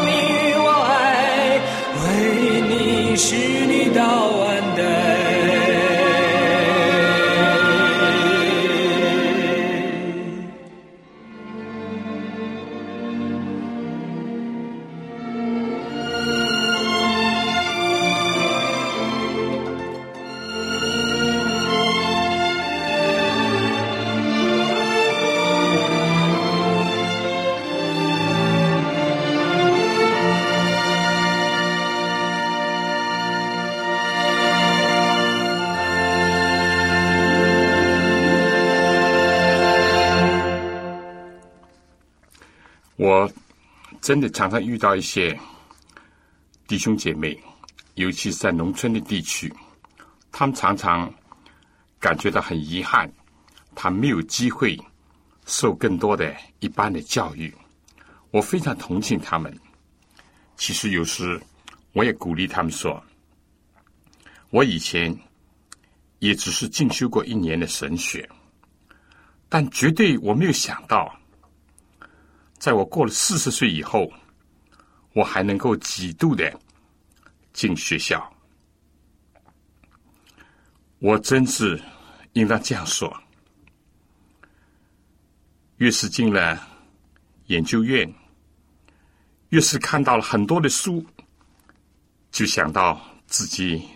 [44.04, 45.34] 真的常常遇到一些
[46.66, 47.42] 弟兄姐妹，
[47.94, 49.50] 尤其是在农村的地区，
[50.30, 51.10] 他们常常
[51.98, 53.10] 感觉到很遗憾，
[53.74, 54.78] 他没有机会
[55.46, 57.50] 受更多的一般的教育。
[58.30, 59.58] 我非常同情他们。
[60.58, 61.40] 其实有时
[61.94, 63.02] 我也鼓励他们说，
[64.50, 65.18] 我以前
[66.18, 68.28] 也只是进修过一年的神学，
[69.48, 71.10] 但绝对我没有想到。
[72.64, 74.10] 在我过了四十岁以后，
[75.12, 76.50] 我还能够几度的
[77.52, 78.34] 进学校，
[80.98, 81.78] 我真是
[82.32, 83.14] 应当这样说。
[85.76, 86.58] 越是进了
[87.48, 88.10] 研究院，
[89.50, 91.04] 越是看到了很多的书，
[92.30, 93.86] 就想到自己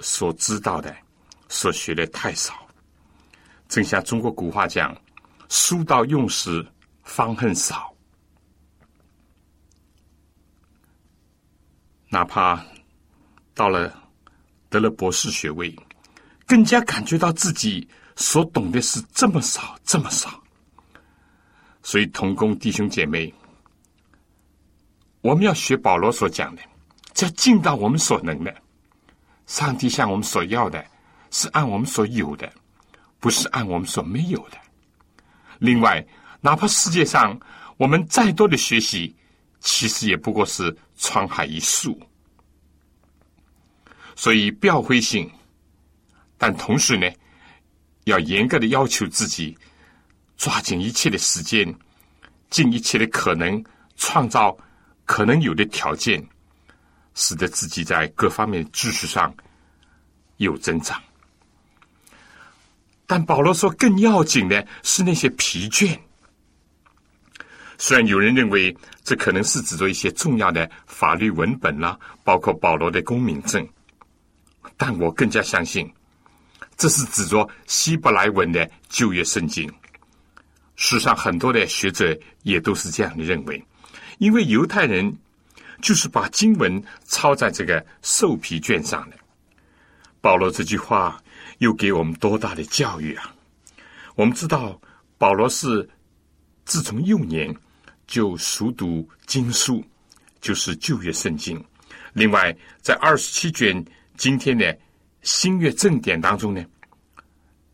[0.00, 0.92] 所知道的、
[1.48, 2.52] 所学的太少。
[3.68, 5.00] 正像中国古话讲
[5.48, 6.66] ：“书到用时
[7.04, 7.88] 方恨少。”
[12.16, 12.64] 哪怕
[13.52, 13.92] 到了
[14.70, 15.76] 得了博士学位，
[16.46, 17.86] 更加感觉到自己
[18.16, 20.42] 所懂的是这么少，这么少。
[21.82, 23.30] 所以，同工弟兄姐妹，
[25.20, 26.62] 我们要学保罗所讲的，
[27.20, 28.62] 要尽到我们所能的。
[29.44, 30.82] 上帝向我们所要的，
[31.30, 32.50] 是按我们所有的，
[33.20, 34.56] 不是按我们所没有的。
[35.58, 36.02] 另外，
[36.40, 37.38] 哪怕世界上
[37.76, 39.14] 我们再多的学习，
[39.60, 41.98] 其实也不过是沧海一粟。
[44.14, 45.30] 所以不要灰心，
[46.38, 47.06] 但同时呢，
[48.04, 49.56] 要严格的要求自己，
[50.36, 51.74] 抓紧一切的时间，
[52.48, 53.62] 尽一切的可能，
[53.96, 54.56] 创造
[55.04, 56.26] 可能有的条件，
[57.14, 59.34] 使得自己在各方面知识上
[60.38, 60.98] 有增长。
[63.06, 65.98] 但保罗说，更要紧的是那些疲倦。
[67.78, 73.66] 虽然有人认为这可能是指着一些重要的法律文本啦，包括保罗的公民证。
[74.76, 75.90] 但我更加相信，
[76.76, 79.72] 这是指着希伯来文的旧约圣经。
[80.74, 83.64] 世上很多的学者也都是这样的认为，
[84.18, 85.16] 因为犹太人
[85.80, 89.16] 就是把经文抄在这个兽皮卷上的。
[90.20, 91.22] 保罗这句话
[91.58, 93.34] 又给我们多大的教育啊！
[94.14, 94.78] 我们知道
[95.16, 95.88] 保罗是
[96.64, 97.54] 自从幼年
[98.06, 99.84] 就熟读经书，
[100.40, 101.62] 就是旧约圣经。
[102.12, 103.84] 另外，在二十七卷
[104.16, 104.76] 今天的
[105.22, 106.64] 新约正典当中呢，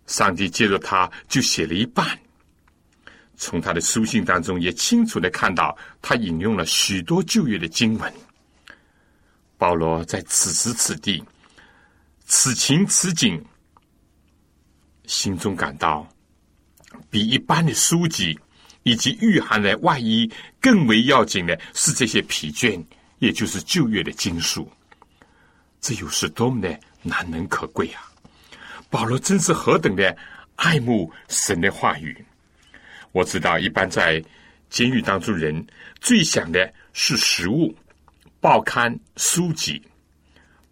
[0.07, 2.19] 上帝借着他就写了一半。
[3.37, 8.13] 从他的书信当中也清楚的看到，他引用了许多旧约的经文。
[9.59, 11.23] 保罗在此时此地、
[12.25, 13.41] 此情此景，
[15.07, 16.09] 心中感到
[17.11, 18.39] 比一般的书籍
[18.83, 20.31] 以及御寒的外衣
[20.61, 22.83] 更为要紧的是这些疲倦，
[23.19, 24.71] 也就是旧约的经书。
[25.81, 28.11] 这又是多么的难能可贵啊！
[28.89, 30.17] 保罗真是何等的
[30.57, 32.25] 爱慕神的话语。
[33.13, 34.23] 我知道，一般在
[34.71, 35.67] 监狱当中，人
[36.01, 37.75] 最想的是食物、
[38.41, 39.81] 报刊、书籍；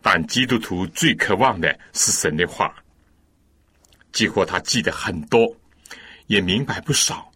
[0.01, 2.75] 但基督徒最渴望的是神的话。
[4.13, 5.47] 几乎他记得很多，
[6.27, 7.30] 也明白不少，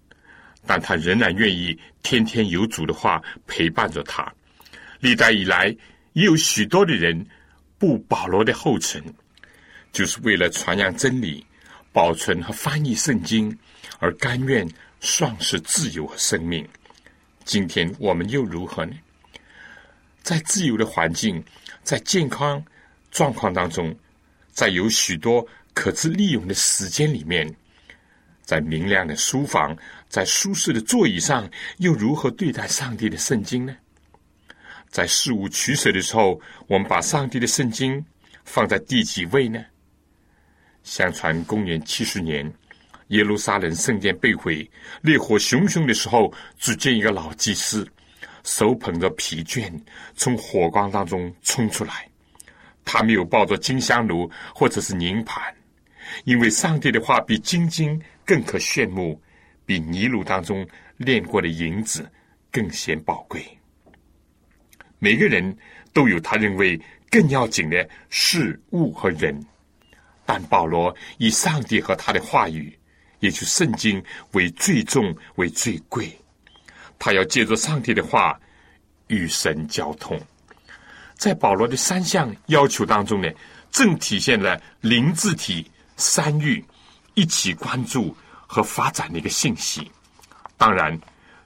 [0.67, 4.33] 但他仍然愿意天天有主的话陪伴着他。
[5.01, 5.67] 历代以来，
[6.15, 7.27] 也有许多的人
[7.79, 9.03] 步保罗的后尘，
[9.93, 11.45] 就是为了传扬真理、
[11.93, 13.57] 保存和翻译圣经
[13.99, 14.69] 而甘愿。
[15.07, 16.67] 丧失自由和生命。
[17.45, 18.97] 今天我们又如何呢？
[20.23, 21.45] 在自由的环境，
[21.83, 22.65] 在健康
[23.11, 23.95] 状况当中，
[24.51, 27.55] 在有许多可资利用的时间里面，
[28.45, 29.77] 在明亮的书房，
[30.09, 33.75] 在舒适的座椅上，又如何对待上帝的圣经呢？
[34.91, 38.05] 在事物取舍的时候，我们把上帝的圣经
[38.45, 39.65] 放在第几位呢？
[40.83, 42.53] 相传公元七十年。
[43.09, 44.69] 耶路撒冷圣殿被毁，
[45.03, 47.87] 烈火熊熊的时候，只见一个老祭司
[48.45, 49.71] 手捧着皮卷
[50.17, 52.09] 从火光当中冲出来。
[52.83, 55.43] 他没有抱着金香炉或者是银盘，
[56.25, 59.21] 因为上帝的话比金金更可炫目，
[59.67, 60.67] 比泥炉当中
[60.97, 62.11] 炼过的银子
[62.51, 63.45] 更显宝贵。
[64.99, 65.57] 每个人
[65.93, 69.45] 都有他认为更要紧的事物和人，
[70.25, 72.77] 但保罗以上帝和他的话语。
[73.21, 76.15] 也就圣经为最重为最贵，
[76.99, 78.39] 他要借着上帝的话
[79.07, 80.21] 与神交通。
[81.15, 83.31] 在保罗的三项要求当中呢，
[83.71, 86.63] 正体现了灵字体三欲
[87.15, 89.91] 一起关注和发展的一个信息。
[90.57, 90.99] 当然，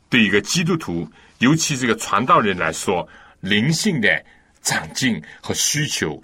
[0.09, 1.09] 对一个基督徒，
[1.39, 3.09] 尤其这个传道人来说，
[3.41, 4.25] 灵性的
[4.63, 6.23] 长进和需求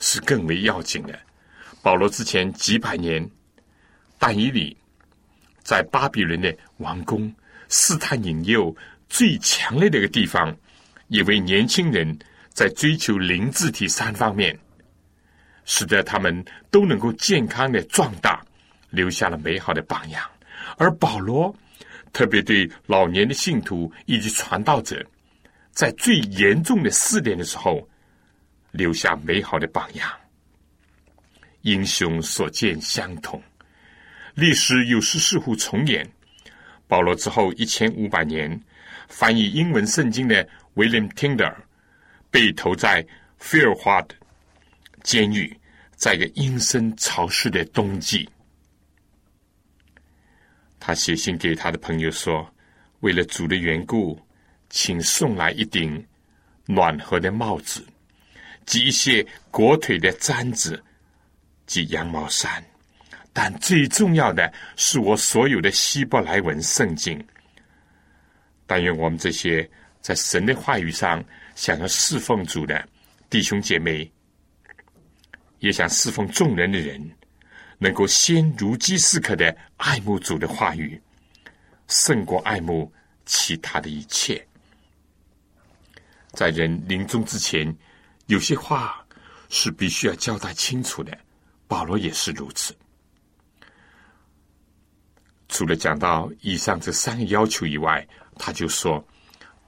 [0.00, 1.18] 是更为要紧的。
[1.82, 3.28] 保罗之前几百年
[4.18, 4.76] 但以理。
[5.62, 7.30] 在巴比伦的王宫
[7.68, 8.74] 试探引诱
[9.06, 10.56] 最强烈的一个地方，
[11.08, 12.18] 也为年轻人
[12.54, 14.58] 在追求灵智体三方面，
[15.66, 18.42] 使得他们都能够健康的壮大，
[18.90, 20.22] 留下了美好的榜样。
[20.76, 21.54] 而保罗
[22.12, 25.04] 特别对老年的信徒以及传道者，
[25.70, 27.88] 在最严重的试炼的时候，
[28.70, 30.10] 留下美好的榜样。
[31.62, 33.42] 英雄所见相同。
[34.34, 36.08] 历史有时似乎重演。
[36.86, 38.58] 保罗之后一千五百年，
[39.08, 41.54] 翻译英文圣经的 William Tinder
[42.30, 43.04] 被投在
[43.38, 44.14] 菲尔华德
[45.02, 45.54] 监狱，
[45.96, 48.28] 在一个阴森潮湿的冬季。
[50.88, 52.50] 他写信给他的朋友说
[53.00, 54.18] ：“为了主的缘故，
[54.70, 56.02] 请送来一顶
[56.64, 57.84] 暖和的帽子，
[58.64, 60.82] 及一些裹腿的毡子
[61.66, 62.64] 及羊毛衫。”
[63.34, 67.22] 但最重要的是我所有的希伯来文圣经。
[68.66, 69.68] 但愿我们这些
[70.00, 71.22] 在神的话语上
[71.54, 72.82] 想要侍奉主的
[73.28, 74.10] 弟兄姐妹，
[75.58, 76.98] 也想侍奉众人的人，
[77.78, 81.00] 能够先如饥似渴的爱慕主的话语，
[81.86, 82.92] 胜过爱慕
[83.24, 84.44] 其他的一切。
[86.32, 87.74] 在人临终之前，
[88.26, 89.04] 有些话
[89.48, 91.16] 是必须要交代清楚的。
[91.66, 92.74] 保罗也是如此。
[95.48, 98.06] 除了讲到以上这三个要求以外，
[98.36, 99.06] 他就说：“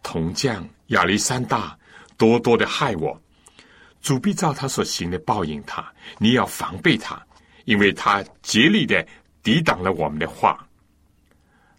[0.03, 1.79] 铜匠亚历山大
[2.17, 3.21] 多多的害我，
[4.01, 5.93] 主必照他所行的报应他。
[6.19, 7.21] 你要防备他，
[7.71, 9.07] 因为他竭力的
[9.45, 10.67] 抵挡了我们的话。”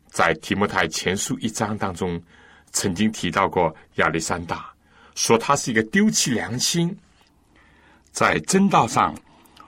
[0.08, 2.22] 在提摩太前书一章当中，
[2.72, 4.74] 曾经提到过亚历山大，
[5.16, 6.98] 说他是一个丢弃良心，
[8.12, 9.14] 在真道上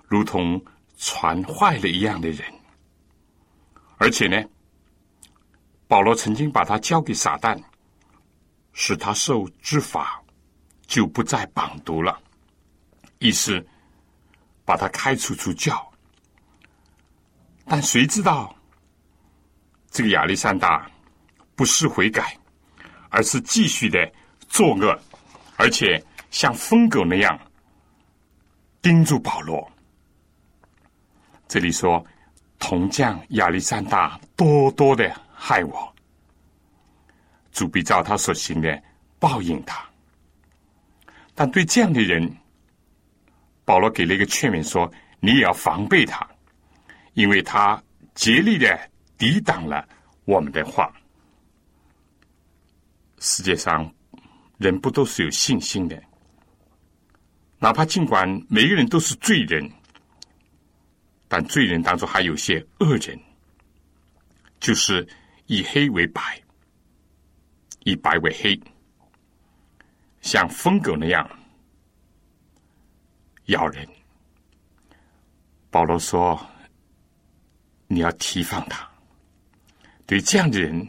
[0.07, 0.61] 如同
[0.97, 2.45] 船坏了一样的人。
[3.97, 4.41] 而且呢，
[5.87, 7.61] 保罗曾经把他交给撒旦，
[8.73, 10.21] 使他受之法
[10.87, 12.17] 就不再绑读了，
[13.19, 13.65] 意思
[14.65, 15.92] 把他开除出教。
[17.65, 18.55] 但谁知道
[19.89, 20.89] 这个亚历山大
[21.55, 22.37] 不是悔改，
[23.09, 24.11] 而是继续的
[24.47, 24.99] 作恶，
[25.55, 27.39] 而且像疯狗那样
[28.81, 29.71] 盯住保罗。
[31.47, 32.03] 这里说，
[32.59, 35.95] 铜匠亚历山大多多的害我，
[37.51, 38.83] 主必照他所行的
[39.19, 39.85] 报应他。
[41.35, 42.35] 但对这样的人，
[43.63, 44.91] 保罗给了一个劝勉，说
[45.21, 46.27] ：“你也要防备他。”
[47.13, 47.81] 因为他
[48.15, 49.87] 竭力的抵挡了
[50.25, 50.91] 我们的话，
[53.19, 53.93] 世界上
[54.57, 56.01] 人不都是有信心的？
[57.59, 59.71] 哪怕尽管每个人都是罪人，
[61.27, 63.19] 但罪人当中还有些恶人，
[64.59, 65.07] 就是
[65.45, 66.41] 以黑为白，
[67.83, 68.59] 以白为黑，
[70.21, 71.29] 像疯狗那样
[73.45, 73.87] 咬人。
[75.69, 76.39] 保罗说。
[77.87, 78.89] 你要提防他，
[80.05, 80.87] 对这样的人，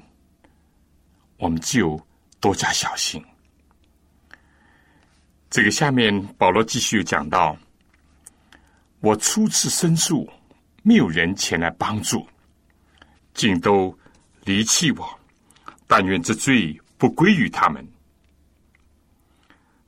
[1.36, 2.01] 我们就
[2.40, 3.22] 多加小心。
[5.51, 7.57] 这个下面保罗继续讲到：
[9.01, 10.28] 我初次申诉，
[10.82, 12.26] 没有人前来帮助，
[13.34, 13.97] 竟都
[14.45, 15.20] 离弃我。
[15.86, 17.86] 但愿这罪不归于他们。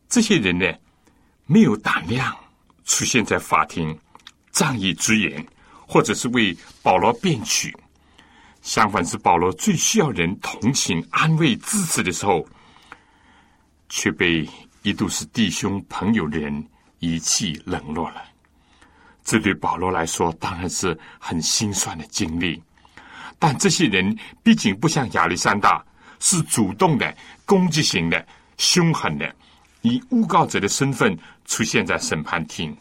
[0.09, 0.73] 这些人呢，
[1.47, 2.37] 没有胆量
[2.85, 3.99] 出现在法庭，
[4.53, 5.45] 仗义直言。
[5.87, 7.75] 或者是为保罗辩曲，
[8.61, 12.45] 相反是保罗最需要人同情、安慰、支持的时候，
[13.89, 14.49] 却被
[14.83, 16.67] 一度是弟兄朋友的人
[16.99, 18.21] 遗弃冷落了。
[19.23, 22.61] 这对保罗来说当然是很心酸的经历。
[23.39, 25.85] 但这些人毕竟不像亚历山大，
[26.19, 28.27] 是主动的、攻击型的、
[28.57, 29.33] 凶狠的，
[29.83, 32.77] 以诬告者的身份出现在审判厅。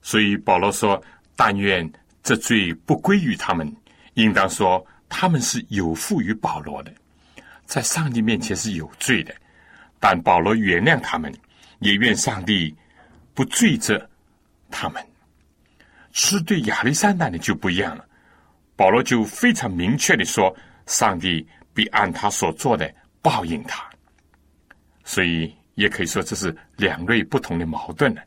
[0.00, 0.98] 所以保罗说。
[1.38, 1.88] 但愿
[2.20, 3.72] 这罪不归于他们，
[4.14, 6.92] 应当说他们是有负于保罗的，
[7.64, 9.32] 在上帝面前是有罪的。
[10.00, 11.32] 但保罗原谅他们，
[11.78, 12.76] 也愿上帝
[13.34, 14.04] 不罪责
[14.68, 15.00] 他们。
[16.10, 18.04] 是对亚历山大的就不一样了，
[18.74, 20.52] 保罗就非常明确的说，
[20.86, 23.88] 上帝必按他所做的报应他。
[25.04, 28.22] 所以也可以说这是两类不同的矛盾了。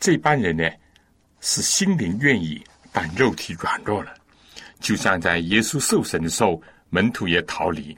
[0.00, 0.68] 这班人呢？
[1.40, 2.62] 是心灵愿意，
[2.92, 4.14] 但肉体软弱了。
[4.80, 7.96] 就像在耶稣受审的时候，门徒也逃离。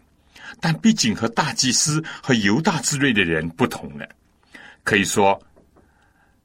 [0.60, 4.08] 但毕竟和大祭司和犹大之类的人不同了，
[4.82, 5.40] 可以说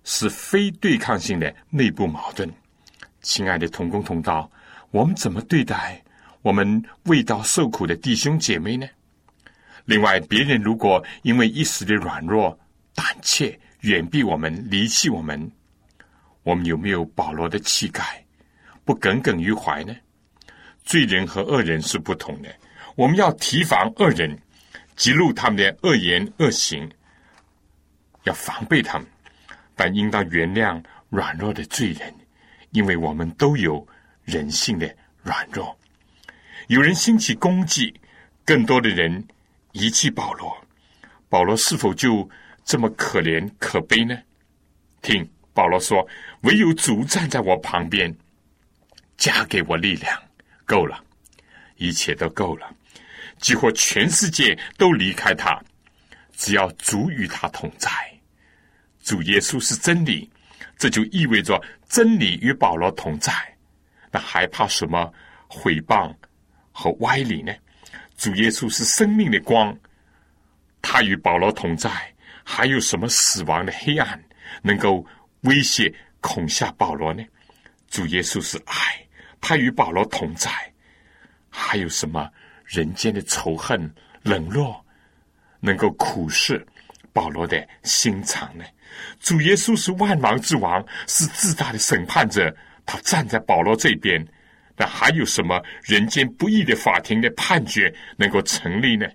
[0.03, 2.49] 是非对抗性的内部矛盾。
[3.21, 4.49] 亲爱的同工同道，
[4.91, 6.01] 我们怎么对待
[6.43, 8.87] 我们未到受苦的弟兄姐妹呢？
[9.85, 12.57] 另外，别人如果因为一时的软弱、
[12.93, 15.51] 胆怯，远避我们、离弃我们。
[16.45, 18.23] 我们有没有保罗的气概，
[18.83, 19.95] 不耿耿于怀呢？
[20.83, 22.55] 罪人和恶人是不同的，
[22.95, 24.39] 我们要提防恶人，
[24.95, 26.87] 记录他们的恶言恶行，
[28.25, 29.07] 要防备他们，
[29.75, 30.79] 但应当原谅
[31.09, 32.13] 软弱的罪人，
[32.69, 33.85] 因为我们都有
[34.23, 35.75] 人性的软弱。
[36.67, 37.91] 有人兴起攻击，
[38.45, 39.27] 更多的人
[39.71, 40.55] 遗弃保罗，
[41.27, 42.29] 保罗是否就
[42.63, 44.15] 这么可怜可悲呢？
[45.01, 45.27] 听。
[45.55, 46.05] 保罗说
[46.43, 48.13] ：“唯有主站在我旁边，
[49.15, 50.21] 加给我力量，
[50.65, 51.01] 够了，
[51.77, 52.69] 一切都够了。
[53.39, 55.57] 几乎全世界都离开他，
[56.35, 57.89] 只要主与他同在。
[59.01, 60.29] 主耶稣是真理，
[60.77, 63.31] 这就意味着真理与保罗同在。
[64.11, 65.09] 那还怕什么
[65.47, 66.13] 毁谤
[66.73, 67.53] 和歪理呢？
[68.17, 69.73] 主耶稣是生命的光，
[70.81, 71.89] 他与保罗同在，
[72.43, 74.21] 还有什么死亡的黑暗
[74.61, 75.07] 能够？”
[75.45, 77.23] 威胁恐吓保罗呢？
[77.87, 79.07] 主耶稣是爱，
[79.39, 80.51] 他与保罗同在。
[81.49, 82.29] 还有什么
[82.65, 83.89] 人间的仇恨、
[84.23, 84.85] 冷落，
[85.59, 86.65] 能够苦视
[87.13, 88.65] 保罗的心肠呢？
[89.19, 94.25] 主耶稣是万王之王，是自大的审判者，他站在保罗这边。
[94.77, 99.07] 那还有什么人间不义的法庭的判决能够成立呢？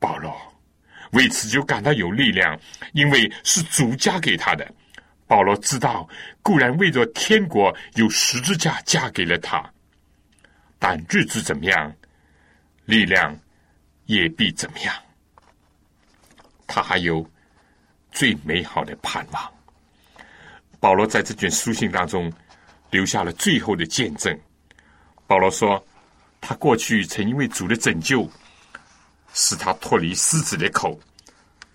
[0.00, 0.45] 保罗。
[1.12, 2.58] 为此就感到有力量，
[2.92, 4.66] 因为是主嫁给他的。
[5.26, 6.08] 保罗知道，
[6.42, 9.68] 固然为着天国有十字架嫁给了他，
[10.78, 11.92] 但日子怎么样，
[12.84, 13.36] 力量
[14.04, 14.94] 也必怎么样。
[16.66, 17.28] 他还有
[18.12, 19.52] 最美好的盼望。
[20.78, 22.32] 保罗在这卷书信当中
[22.90, 24.38] 留下了最后的见证。
[25.26, 25.84] 保罗说
[26.40, 28.30] ：“他过去曾因为主的拯救，
[29.38, 30.98] 使他脱离狮子的口。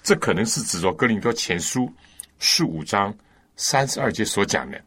[0.01, 1.87] 这可能是指着哥林多前书
[2.39, 3.15] 十五章
[3.55, 4.83] 三十二节所讲的，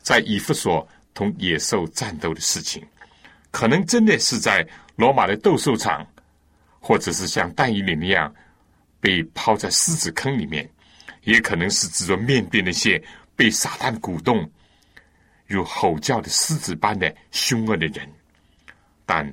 [0.00, 2.86] 在以弗所同野兽战斗的事情，
[3.50, 6.06] 可能真的是在罗马的斗兽场，
[6.78, 8.32] 或者是像但以理那样
[9.00, 10.70] 被抛在狮子坑里面，
[11.24, 13.02] 也可能是指着面对那些
[13.34, 14.48] 被撒旦鼓动、
[15.48, 18.08] 如吼叫的狮子般的凶恶的人。
[19.04, 19.28] 但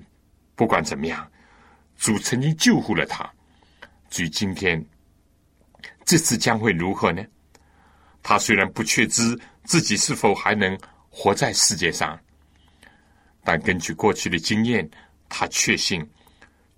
[0.55, 1.31] 不管怎么样，
[1.97, 3.29] 主曾经救护了他，
[4.09, 4.83] 至于今天。
[6.03, 7.25] 这次将会如何呢？
[8.21, 10.77] 他虽然不确知自己是否还能
[11.09, 12.19] 活在世界上，
[13.43, 14.87] 但根据过去的经验，
[15.29, 16.07] 他确信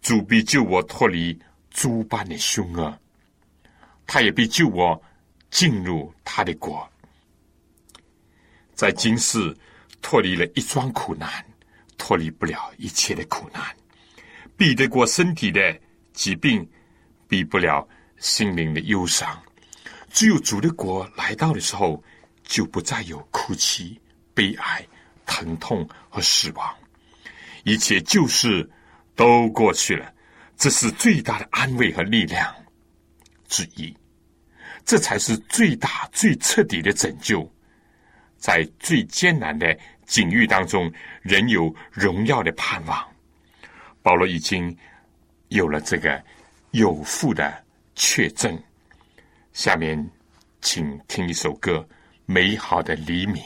[0.02, 1.38] 主必救我脱离
[1.70, 2.98] 诸般的凶恶，
[4.06, 5.02] 他也必救我
[5.50, 6.90] 进入他的国。
[8.76, 9.54] 在今世
[10.02, 11.46] 脱离了一桩苦难，
[11.98, 13.76] 脱离不了一切的苦难，
[14.58, 15.80] 避得过身体的
[16.12, 16.68] 疾病，
[17.30, 17.88] 避不了。
[18.20, 19.40] 心灵的忧伤，
[20.10, 22.04] 只有主的国来到的时候，
[22.42, 24.02] 就不再有哭泣、
[24.34, 24.84] 悲哀、
[25.24, 26.76] 疼痛和失望，
[27.64, 28.68] 一切旧事
[29.16, 30.12] 都过去了。
[30.58, 32.52] 这是最大的安慰和力量
[33.48, 33.96] 之一，
[34.84, 37.48] 这才是最大、最彻底的拯救。
[38.36, 39.78] 在最艰难的
[40.08, 40.92] 境遇当中，
[41.22, 43.08] 仍有荣耀的盼望。
[44.08, 44.74] 保罗已经
[45.50, 46.24] 有了这个
[46.72, 47.54] 有父的。
[47.94, 48.58] 确证。
[49.52, 50.10] 下面，
[50.62, 51.80] 请听一首歌
[52.26, 53.44] 《美好的黎明》。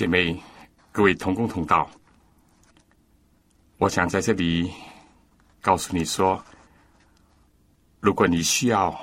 [0.00, 0.34] 姐妹，
[0.92, 1.86] 各位同工同道，
[3.76, 4.72] 我想在这里
[5.60, 6.42] 告诉你说，
[8.00, 8.98] 如果你需要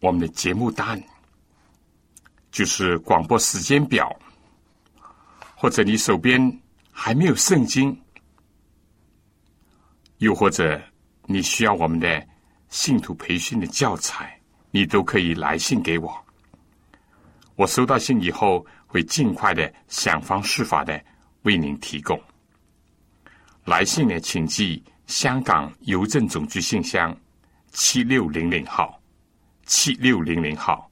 [0.00, 0.98] 我们的节目单，
[2.50, 4.10] 就是广播时间表，
[5.54, 6.60] 或者你手边
[6.90, 7.94] 还没有圣经，
[10.16, 10.80] 又或者
[11.26, 12.26] 你需要我们的
[12.70, 14.40] 信徒培训的教材，
[14.70, 16.24] 你都可以来信给我。
[17.54, 21.02] 我收到信以后，会尽快的想方设法的
[21.42, 22.20] 为您提供。
[23.64, 27.16] 来信呢，请寄香港邮政总局信箱
[27.72, 29.00] 七六零零号，
[29.64, 30.88] 七六零零号，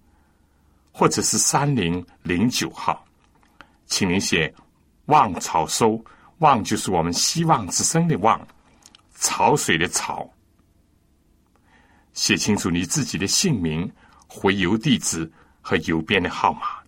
[0.92, 3.04] 或者是三零零九号，
[3.86, 4.52] 请您写
[5.06, 6.04] “望草收”，
[6.38, 8.44] 望就是我们希望之声的望，
[9.14, 10.28] 潮水的潮。
[12.12, 13.90] 写清楚你自己的姓名、
[14.28, 15.30] 回邮地址
[15.60, 16.83] 和邮编的号码。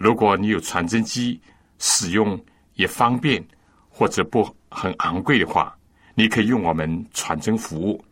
[0.00, 1.38] 如果你有传真机，
[1.78, 2.42] 使用
[2.72, 3.46] 也方便，
[3.90, 5.76] 或者不很昂贵的话，
[6.14, 8.02] 你可以用我们传真服务。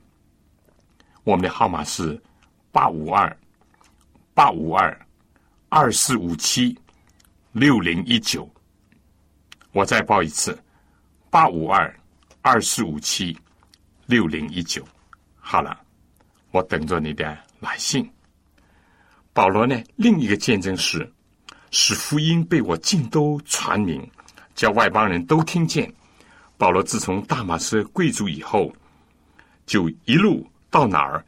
[1.24, 2.22] 我们的号码是
[2.70, 3.34] 八五二
[4.34, 5.07] 八五二
[5.70, 6.78] 二四五七
[7.53, 8.47] 六零一九。
[9.72, 10.62] 我再报一次，
[11.30, 11.99] 八五二
[12.43, 13.34] 二四五七
[14.05, 14.86] 六零一九。
[15.39, 15.80] 好了，
[16.51, 18.07] 我等着你的来信。
[19.32, 21.11] 保罗呢，另一个见证是。
[21.71, 24.09] 使福音被我尽都传明，
[24.55, 25.93] 叫外邦人都听见。
[26.57, 28.73] 保罗自从大马士贵族以后，
[29.66, 31.25] 就一路到哪儿，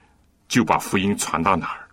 [0.48, 1.88] 就把福音传到哪儿，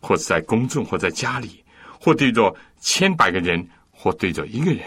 [0.00, 1.64] 或者在公众，或在家里，
[1.98, 4.84] 或对着千百个人，或对着一个人，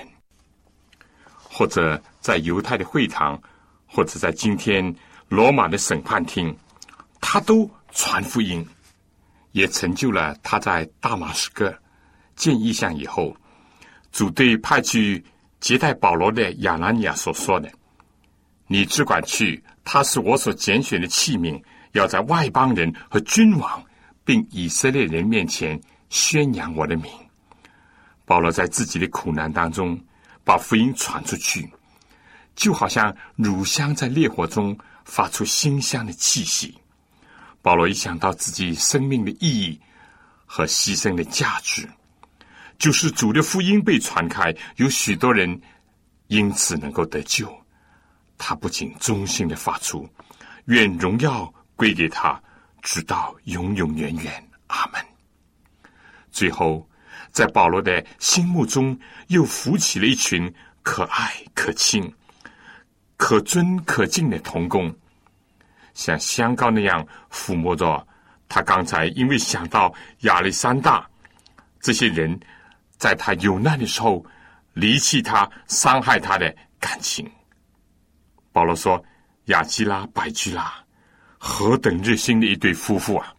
[1.42, 3.42] 或者在犹太的会堂，
[3.88, 4.96] 或者在今天
[5.28, 6.56] 罗马的审判厅，
[7.20, 8.64] 他都传福音，
[9.54, 11.76] 也成就了他在大马士革。
[12.38, 13.36] 见异象以后，
[14.14, 15.22] 主对派去
[15.60, 17.70] 接待保罗的亚拿尼亚所说的
[18.68, 21.62] ：“你只管去，他是我所拣选的器皿，
[21.92, 23.84] 要在外邦人和君王
[24.24, 25.78] 并以色列人面前
[26.10, 27.12] 宣扬我的名。”
[28.24, 30.00] 保罗在自己的苦难当中
[30.44, 31.68] 把福音传出去，
[32.56, 36.78] 就好像乳香在烈火中发出馨香的气息。
[37.62, 39.80] 保罗一想到自己生命的意义
[40.46, 41.88] 和牺牲的价值。
[42.78, 45.60] 就是主的福音被传开，有许多人
[46.28, 47.52] 因此能够得救。
[48.38, 50.08] 他不仅衷心的发出，
[50.66, 52.40] 愿荣耀归给他，
[52.84, 54.50] 直到永永远远。
[54.68, 55.04] 阿门。
[56.30, 56.88] 最后，
[57.32, 58.98] 在保罗的心目中，
[59.30, 60.54] 又浮起了一群
[60.84, 62.14] 可爱、可亲、
[63.16, 64.96] 可尊、可敬的童工，
[65.96, 68.08] 像香膏那样抚摸着
[68.48, 68.62] 他。
[68.62, 71.10] 刚才因为想到亚历山大
[71.82, 72.40] 这些人。
[72.98, 74.26] 在他有难的时候，
[74.74, 77.30] 离弃他、伤害他的感情。
[78.52, 79.04] 保罗说
[79.46, 80.74] ：“亚基拉、百基拉，
[81.38, 83.32] 何等热心的一对夫妇啊！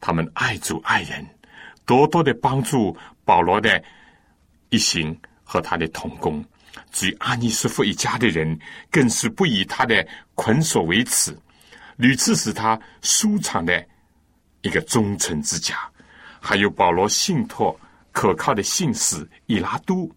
[0.00, 1.26] 他们爱主爱人，
[1.84, 2.96] 多多的帮助
[3.26, 3.82] 保罗的
[4.70, 5.14] 一行
[5.44, 6.42] 和他的同工。
[6.90, 8.58] 至于阿尼斯夫一家的人，
[8.90, 11.36] 更是不以他的捆锁为耻，
[11.96, 13.86] 屡次使他舒畅的
[14.62, 15.76] 一个忠诚之家。
[16.40, 17.78] 还有保罗信托。”
[18.12, 20.10] 可靠的信使以拉都，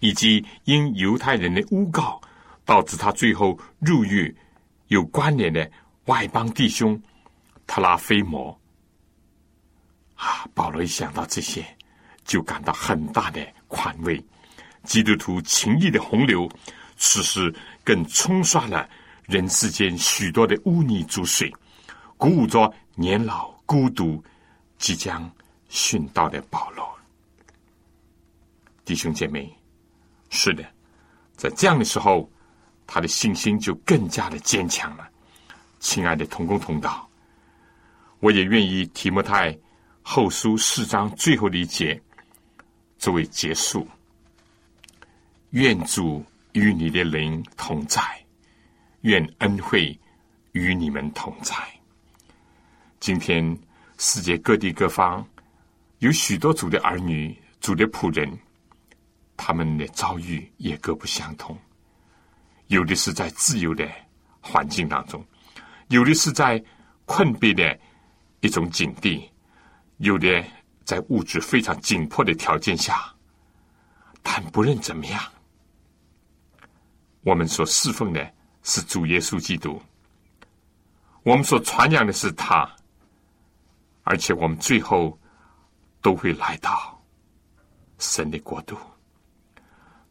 [0.00, 2.20] 以及因犹太人的诬告
[2.64, 4.34] 导致他最后入狱
[4.88, 5.68] 有关联的
[6.04, 7.00] 外邦弟兄
[7.66, 8.56] 特拉菲摩，
[10.14, 11.66] 啊，保罗一想到这些，
[12.24, 14.22] 就感到很大的宽慰。
[14.84, 16.48] 基督徒情谊的洪流，
[16.96, 17.52] 此时
[17.82, 18.88] 更冲刷了
[19.24, 21.52] 人世间许多的污泥浊水，
[22.16, 24.22] 鼓舞着年老孤独
[24.78, 25.28] 即将。
[25.70, 26.88] 殉道的保罗，
[28.84, 29.52] 弟兄姐妹，
[30.30, 30.64] 是的，
[31.36, 32.30] 在这样的时候，
[32.86, 35.08] 他的信心就更加的坚强了。
[35.80, 37.08] 亲爱的同工同道，
[38.20, 39.56] 我也愿意提摩太
[40.02, 42.00] 后书四章最后的一节
[42.98, 43.86] 作为结束。
[45.50, 48.02] 愿主与你的灵同在，
[49.02, 49.98] 愿恩惠
[50.52, 51.54] 与你们同在。
[52.98, 53.56] 今天
[53.98, 55.26] 世界各地各方
[55.98, 58.38] 有许多主的儿女、主的仆人，
[59.36, 61.56] 他们的遭遇也各不相同。
[62.66, 63.88] 有的是在自由的
[64.40, 65.24] 环境当中，
[65.88, 66.62] 有的是在
[67.04, 67.78] 困逼的
[68.40, 69.30] 一种境地，
[69.98, 70.44] 有的
[70.84, 73.12] 在物质非常紧迫的条件下。
[74.22, 75.22] 但不论怎么样，
[77.22, 78.32] 我们所侍奉的
[78.62, 79.80] 是主耶稣基督，
[81.22, 82.68] 我们所传扬的是他，
[84.02, 85.16] 而且我们最后
[86.06, 87.02] 都会来到
[87.98, 88.76] 神的国度，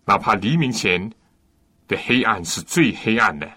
[0.04, 1.10] 哪怕黎明前。
[1.88, 3.48] 的黑暗是最黑暗的，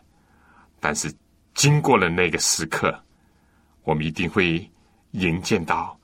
[0.78, 1.11] 但是
[1.55, 2.95] 经过了那个时刻，
[3.84, 4.70] 我们一定会
[5.12, 5.99] 迎见到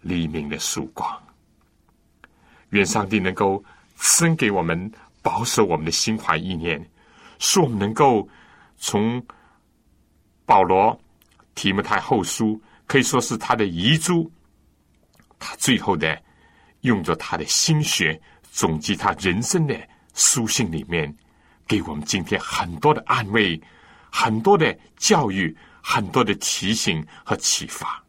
[0.00, 1.20] 黎明的曙光。
[2.70, 3.62] 愿上帝能够
[3.96, 4.90] 赐给我们
[5.20, 6.80] 保守我们的心怀意念，
[7.40, 8.28] 使我们能够
[8.76, 9.20] 从
[10.46, 10.96] 保罗
[11.56, 14.30] 提摩太后书可以说是他的遗珠，
[15.38, 16.20] 他最后的
[16.80, 18.20] 用着他的心血
[18.50, 19.74] 总结他人生的
[20.14, 21.14] 书信里面。
[21.66, 23.60] 给我们今天很多的安慰，
[24.10, 28.02] 很多的教育，很多的提醒和启发。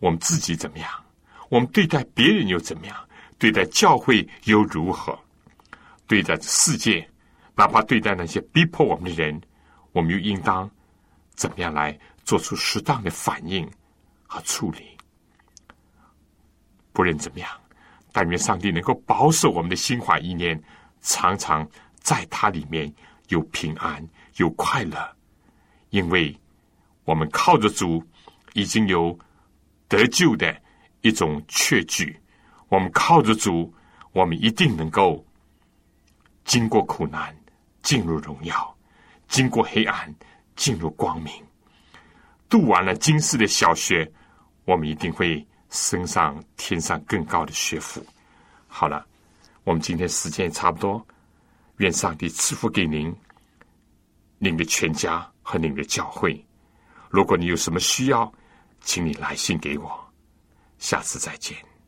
[0.00, 0.90] 我们自己怎么样？
[1.48, 3.08] 我们对待别人又怎么样？
[3.38, 5.16] 对待教会又如何？
[6.08, 7.08] 对待世界，
[7.54, 9.40] 哪怕对待那些逼迫我们的人，
[9.92, 10.68] 我们又应当
[11.36, 13.70] 怎么样来做出适当的反应
[14.26, 14.95] 和处理？
[16.96, 17.50] 不论怎么样，
[18.10, 20.58] 但愿上帝能够保守我们的心怀意念。
[21.02, 21.68] 常常
[21.98, 22.90] 在它里面
[23.28, 24.02] 有平安、
[24.36, 25.16] 有快乐，
[25.90, 26.34] 因为
[27.04, 28.02] 我们靠着主
[28.54, 29.16] 已经有
[29.88, 30.58] 得救的
[31.02, 32.18] 一种确据。
[32.68, 33.70] 我们靠着主，
[34.12, 35.22] 我们一定能够
[36.46, 37.36] 经过苦难
[37.82, 38.74] 进入荣耀，
[39.28, 40.12] 经过黑暗
[40.56, 41.30] 进入光明。
[42.48, 44.10] 读完了今世的小学，
[44.64, 48.04] 我们一定会升上天上更高的学府。
[48.68, 49.06] 好了。
[49.64, 51.04] 我们今天时间也差不多，
[51.78, 53.12] 愿上帝赐福给您、
[54.38, 56.40] 您的全家和您的教会。
[57.10, 58.32] 如果你有什么需要，
[58.80, 60.12] 请你来信给我。
[60.78, 61.65] 下次再见。